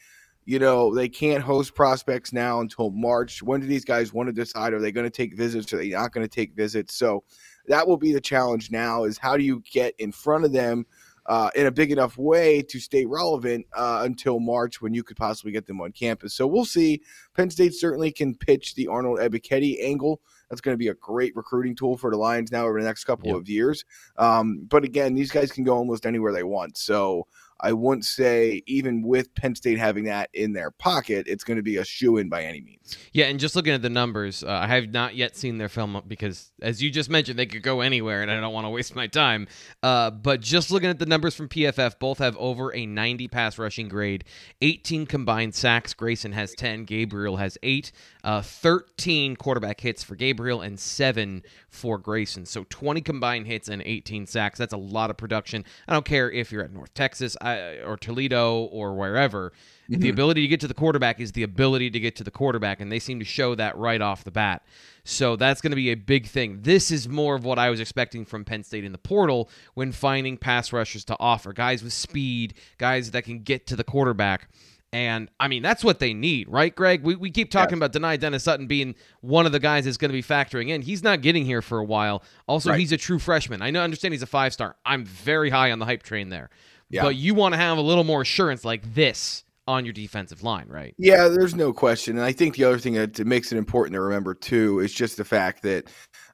you 0.44 0.60
know 0.60 0.94
they 0.94 1.08
can't 1.08 1.42
host 1.42 1.74
prospects 1.74 2.32
now 2.32 2.60
until 2.60 2.90
March. 2.90 3.42
When 3.42 3.60
do 3.60 3.66
these 3.66 3.84
guys 3.84 4.12
want 4.12 4.28
to 4.28 4.32
decide? 4.32 4.72
Are 4.72 4.80
they 4.80 4.92
going 4.92 5.06
to 5.06 5.10
take 5.10 5.34
visits? 5.36 5.72
Are 5.72 5.78
they 5.78 5.88
not 5.88 6.12
going 6.12 6.26
to 6.26 6.32
take 6.32 6.54
visits? 6.54 6.94
So 6.94 7.24
that 7.66 7.88
will 7.88 7.96
be 7.96 8.12
the 8.12 8.20
challenge 8.20 8.70
now: 8.70 9.02
is 9.04 9.18
how 9.18 9.36
do 9.36 9.42
you 9.42 9.60
get 9.72 9.94
in 9.98 10.12
front 10.12 10.44
of 10.44 10.52
them? 10.52 10.86
Uh, 11.26 11.50
in 11.54 11.66
a 11.66 11.70
big 11.70 11.92
enough 11.92 12.18
way 12.18 12.62
to 12.62 12.80
stay 12.80 13.04
relevant 13.04 13.66
uh, 13.76 14.00
until 14.04 14.40
March 14.40 14.80
when 14.80 14.94
you 14.94 15.02
could 15.02 15.16
possibly 15.16 15.52
get 15.52 15.66
them 15.66 15.80
on 15.80 15.92
campus. 15.92 16.34
So 16.34 16.46
we'll 16.46 16.64
see. 16.64 17.02
Penn 17.34 17.50
State 17.50 17.74
certainly 17.74 18.10
can 18.10 18.34
pitch 18.34 18.74
the 18.74 18.88
Arnold 18.88 19.18
Ebiketie 19.18 19.82
angle. 19.82 20.20
That's 20.50 20.60
going 20.60 20.74
to 20.74 20.78
be 20.78 20.88
a 20.88 20.94
great 20.94 21.34
recruiting 21.34 21.74
tool 21.74 21.96
for 21.96 22.10
the 22.10 22.16
Lions 22.16 22.52
now 22.52 22.66
over 22.66 22.78
the 22.78 22.86
next 22.86 23.04
couple 23.04 23.28
yep. 23.28 23.36
of 23.36 23.48
years. 23.48 23.84
Um, 24.18 24.66
but 24.68 24.84
again, 24.84 25.14
these 25.14 25.30
guys 25.30 25.50
can 25.50 25.64
go 25.64 25.74
almost 25.74 26.04
anywhere 26.04 26.32
they 26.32 26.42
want. 26.42 26.76
So 26.76 27.26
I 27.62 27.72
wouldn't 27.72 28.04
say 28.04 28.62
even 28.66 29.02
with 29.02 29.34
Penn 29.34 29.54
State 29.54 29.78
having 29.78 30.04
that 30.04 30.30
in 30.34 30.52
their 30.52 30.70
pocket, 30.70 31.26
it's 31.28 31.44
going 31.44 31.56
to 31.56 31.62
be 31.62 31.76
a 31.76 31.84
shoe 31.84 32.16
in 32.16 32.28
by 32.28 32.44
any 32.44 32.60
means. 32.60 32.98
Yeah, 33.12 33.26
and 33.26 33.38
just 33.38 33.54
looking 33.54 33.72
at 33.72 33.82
the 33.82 33.90
numbers, 33.90 34.42
uh, 34.42 34.50
I 34.50 34.66
have 34.66 34.90
not 34.90 35.14
yet 35.14 35.36
seen 35.36 35.58
their 35.58 35.68
film 35.68 36.02
because, 36.06 36.50
as 36.60 36.82
you 36.82 36.90
just 36.90 37.08
mentioned, 37.08 37.38
they 37.38 37.46
could 37.46 37.62
go 37.62 37.80
anywhere, 37.80 38.22
and 38.22 38.30
I 38.30 38.40
don't 38.40 38.52
want 38.52 38.66
to 38.66 38.70
waste 38.70 38.96
my 38.96 39.06
time. 39.06 39.46
Uh, 39.82 40.10
but 40.10 40.40
just 40.40 40.70
looking 40.70 40.90
at 40.90 40.98
the 40.98 41.06
numbers 41.06 41.34
from 41.34 41.48
PFF, 41.48 41.98
both 41.98 42.18
have 42.18 42.36
over 42.36 42.74
a 42.74 42.84
90 42.84 43.28
pass 43.28 43.58
rushing 43.58 43.88
grade, 43.88 44.24
18 44.60 45.06
combined 45.06 45.54
sacks. 45.54 45.94
Grayson 45.94 46.32
has 46.32 46.54
10, 46.54 46.84
Gabriel 46.84 47.36
has 47.36 47.56
8, 47.62 47.92
uh, 48.24 48.42
13 48.42 49.36
quarterback 49.36 49.80
hits 49.80 50.02
for 50.02 50.14
Gabriel, 50.14 50.60
and 50.60 50.78
7 50.78 51.42
for 51.68 51.98
Grayson. 51.98 52.46
So 52.46 52.64
20 52.68 53.00
combined 53.00 53.46
hits 53.46 53.68
and 53.68 53.82
18 53.84 54.26
sacks. 54.26 54.58
That's 54.58 54.72
a 54.72 54.78
lot 54.78 55.10
of 55.10 55.16
production. 55.16 55.64
I 55.88 55.92
don't 55.92 56.04
care 56.04 56.30
if 56.30 56.52
you're 56.52 56.62
at 56.62 56.72
North 56.72 56.94
Texas 56.94 57.36
or 57.42 57.96
Toledo 58.00 58.62
or 58.64 58.94
wherever. 58.94 59.52
Mm-hmm. 59.90 60.00
The 60.00 60.08
ability 60.08 60.42
to 60.42 60.48
get 60.48 60.60
to 60.60 60.68
the 60.68 60.74
quarterback 60.74 61.20
is 61.20 61.32
the 61.32 61.42
ability 61.42 61.90
to 61.90 62.00
get 62.00 62.16
to 62.16 62.24
the 62.24 62.30
quarterback, 62.30 62.80
and 62.80 62.90
they 62.90 63.00
seem 63.00 63.18
to 63.18 63.24
show 63.24 63.54
that 63.56 63.76
right 63.76 64.00
off 64.00 64.24
the 64.24 64.30
bat. 64.30 64.62
So 65.04 65.34
that's 65.34 65.60
going 65.60 65.72
to 65.72 65.76
be 65.76 65.90
a 65.90 65.96
big 65.96 66.26
thing. 66.26 66.60
This 66.62 66.92
is 66.92 67.08
more 67.08 67.34
of 67.34 67.44
what 67.44 67.58
I 67.58 67.70
was 67.70 67.80
expecting 67.80 68.24
from 68.24 68.44
Penn 68.44 68.62
State 68.62 68.84
in 68.84 68.92
the 68.92 68.98
portal 68.98 69.50
when 69.74 69.90
finding 69.90 70.36
pass 70.36 70.72
rushers 70.72 71.04
to 71.06 71.16
offer 71.18 71.52
guys 71.52 71.82
with 71.82 71.92
speed, 71.92 72.54
guys 72.78 73.10
that 73.10 73.24
can 73.24 73.40
get 73.40 73.66
to 73.66 73.76
the 73.76 73.84
quarterback. 73.84 74.48
And 74.92 75.30
I 75.40 75.48
mean, 75.48 75.62
that's 75.62 75.82
what 75.82 76.00
they 76.00 76.12
need, 76.12 76.48
right, 76.50 76.74
Greg? 76.74 77.02
We, 77.02 77.16
we 77.16 77.30
keep 77.30 77.50
talking 77.50 77.78
about 77.78 77.94
Dani 77.94 78.20
Dennis 78.20 78.44
Sutton 78.44 78.66
being 78.66 78.94
one 79.22 79.46
of 79.46 79.52
the 79.52 79.58
guys 79.58 79.86
that's 79.86 79.96
going 79.96 80.10
to 80.10 80.12
be 80.12 80.22
factoring 80.22 80.68
in. 80.68 80.82
He's 80.82 81.02
not 81.02 81.22
getting 81.22 81.46
here 81.46 81.62
for 81.62 81.78
a 81.78 81.84
while. 81.84 82.22
Also, 82.46 82.70
right. 82.70 82.78
he's 82.78 82.92
a 82.92 82.98
true 82.98 83.18
freshman. 83.18 83.62
I 83.62 83.70
know, 83.70 83.82
understand 83.82 84.12
he's 84.12 84.22
a 84.22 84.26
five 84.26 84.52
star. 84.52 84.76
I'm 84.84 85.06
very 85.06 85.48
high 85.48 85.72
on 85.72 85.78
the 85.78 85.86
hype 85.86 86.02
train 86.02 86.28
there. 86.28 86.50
Yeah. 86.90 87.02
But 87.02 87.16
you 87.16 87.34
want 87.34 87.54
to 87.54 87.58
have 87.58 87.78
a 87.78 87.80
little 87.80 88.04
more 88.04 88.20
assurance 88.20 88.66
like 88.66 88.94
this 88.94 89.44
on 89.66 89.86
your 89.86 89.94
defensive 89.94 90.42
line, 90.42 90.66
right? 90.68 90.94
Yeah, 90.98 91.28
there's 91.28 91.54
no 91.54 91.72
question. 91.72 92.16
And 92.16 92.26
I 92.26 92.32
think 92.32 92.56
the 92.56 92.64
other 92.64 92.78
thing 92.78 92.94
that 92.94 93.18
makes 93.24 93.50
it 93.52 93.56
important 93.56 93.94
to 93.94 94.00
remember 94.00 94.34
too 94.34 94.80
is 94.80 94.92
just 94.92 95.16
the 95.16 95.24
fact 95.24 95.62
that 95.62 95.88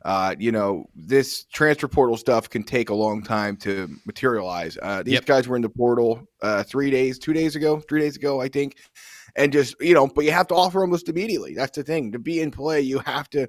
uh, 0.05 0.35
you 0.39 0.53
know, 0.53 0.87
this 0.95 1.45
transfer 1.45 1.89
portal 1.89 2.17
stuff 2.17 2.49
can 2.49 2.63
take 2.63 2.91
a 2.91 2.95
long 2.95 3.23
time 3.23 3.57
to 3.59 3.89
materialize. 4.07 4.79
Uh, 4.81 5.03
these 5.03 5.15
yep. 5.15 5.27
guys 5.27 5.49
were 5.49 5.57
in 5.57 5.63
the 5.63 5.69
portal 5.69 6.27
uh, 6.43 6.63
three 6.63 6.91
days, 6.91 7.19
two 7.19 7.33
days 7.33 7.57
ago, 7.57 7.81
three 7.81 8.01
days 8.01 8.17
ago, 8.17 8.41
I 8.41 8.49
think. 8.49 8.77
And 9.37 9.53
just, 9.53 9.77
you 9.81 9.95
know, 9.95 10.07
but 10.07 10.25
you 10.25 10.33
have 10.33 10.49
to 10.49 10.55
offer 10.55 10.81
almost 10.81 11.09
immediately. 11.09 11.55
That's 11.55 11.77
the 11.77 11.85
thing. 11.85 12.13
To 12.13 12.19
be 12.19 12.41
in 12.41 12.51
play, 12.51 12.81
you 12.81 12.99
have 13.01 13.29
to 13.31 13.49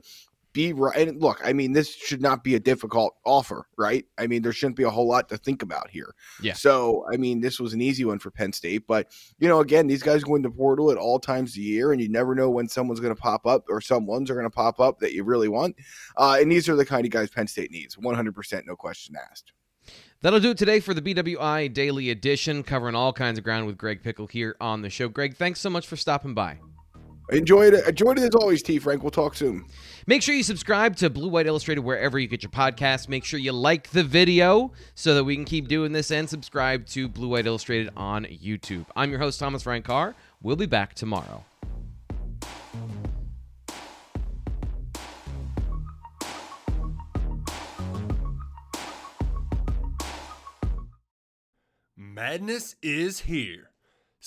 be 0.53 0.73
right. 0.73 1.07
And 1.07 1.21
look, 1.21 1.39
I 1.43 1.53
mean, 1.53 1.73
this 1.73 1.93
should 1.93 2.21
not 2.21 2.43
be 2.43 2.55
a 2.55 2.59
difficult 2.59 3.15
offer, 3.25 3.67
right? 3.77 4.05
I 4.17 4.27
mean, 4.27 4.41
there 4.41 4.51
shouldn't 4.51 4.77
be 4.77 4.83
a 4.83 4.89
whole 4.89 5.07
lot 5.07 5.29
to 5.29 5.37
think 5.37 5.61
about 5.61 5.89
here. 5.89 6.13
Yeah. 6.41 6.53
So, 6.53 7.05
I 7.11 7.17
mean, 7.17 7.41
this 7.41 7.59
was 7.59 7.73
an 7.73 7.81
easy 7.81 8.05
one 8.05 8.19
for 8.19 8.31
Penn 8.31 8.53
State, 8.53 8.87
but 8.87 9.07
you 9.39 9.47
know, 9.47 9.59
again, 9.59 9.87
these 9.87 10.03
guys 10.03 10.23
go 10.23 10.35
into 10.35 10.49
portal 10.49 10.91
at 10.91 10.97
all 10.97 11.19
times 11.19 11.51
of 11.51 11.55
the 11.55 11.61
year, 11.61 11.91
and 11.91 12.01
you 12.01 12.09
never 12.09 12.35
know 12.35 12.49
when 12.49 12.67
someone's 12.67 12.99
going 12.99 13.15
to 13.15 13.21
pop 13.21 13.45
up 13.45 13.65
or 13.69 13.81
someone's 13.81 14.29
are 14.29 14.35
going 14.35 14.45
to 14.45 14.49
pop 14.49 14.79
up 14.79 14.99
that 14.99 15.13
you 15.13 15.23
really 15.23 15.49
want. 15.49 15.75
Uh, 16.17 16.37
and 16.39 16.51
these 16.51 16.67
are 16.67 16.75
the 16.75 16.85
kind 16.85 17.05
of 17.05 17.11
guys 17.11 17.29
Penn 17.29 17.47
State 17.47 17.71
needs, 17.71 17.95
100%, 17.95 18.65
no 18.65 18.75
question 18.75 19.15
asked. 19.29 19.53
That'll 20.21 20.41
do 20.41 20.51
it 20.51 20.57
today 20.57 20.81
for 20.81 20.93
the 20.93 21.01
BWI 21.01 21.73
Daily 21.73 22.09
Edition, 22.09 22.63
covering 22.63 22.95
all 22.95 23.13
kinds 23.13 23.37
of 23.37 23.43
ground 23.43 23.67
with 23.67 23.77
Greg 23.77 24.03
Pickel 24.03 24.27
here 24.27 24.55
on 24.59 24.81
the 24.81 24.89
show. 24.89 25.07
Greg, 25.07 25.37
thanks 25.37 25.61
so 25.61 25.69
much 25.69 25.87
for 25.87 25.95
stopping 25.95 26.33
by. 26.33 26.59
Enjoyed 27.31 27.73
it. 27.73 27.87
Enjoyed 27.87 28.17
it 28.17 28.23
as 28.23 28.35
always, 28.35 28.63
T. 28.63 28.79
Frank. 28.79 29.03
We'll 29.03 29.11
talk 29.11 29.35
soon. 29.35 29.65
Make 30.07 30.21
sure 30.21 30.33
you 30.33 30.43
subscribe 30.43 30.95
to 30.97 31.09
Blue 31.09 31.29
White 31.29 31.45
Illustrated 31.45 31.81
wherever 31.81 32.17
you 32.17 32.27
get 32.27 32.41
your 32.41 32.49
podcasts. 32.49 33.07
Make 33.07 33.23
sure 33.23 33.39
you 33.39 33.51
like 33.51 33.89
the 33.91 34.03
video 34.03 34.71
so 34.95 35.13
that 35.13 35.23
we 35.23 35.35
can 35.35 35.45
keep 35.45 35.67
doing 35.67 35.91
this 35.91 36.09
and 36.09 36.27
subscribe 36.27 36.87
to 36.87 37.07
Blue 37.07 37.29
White 37.29 37.45
Illustrated 37.45 37.91
on 37.95 38.25
YouTube. 38.25 38.85
I'm 38.95 39.11
your 39.11 39.19
host, 39.19 39.39
Thomas 39.39 39.63
Frank 39.63 39.85
Carr. 39.85 40.15
We'll 40.41 40.55
be 40.55 40.65
back 40.65 40.95
tomorrow. 40.95 41.45
Madness 51.95 52.75
is 52.81 53.21
here. 53.21 53.68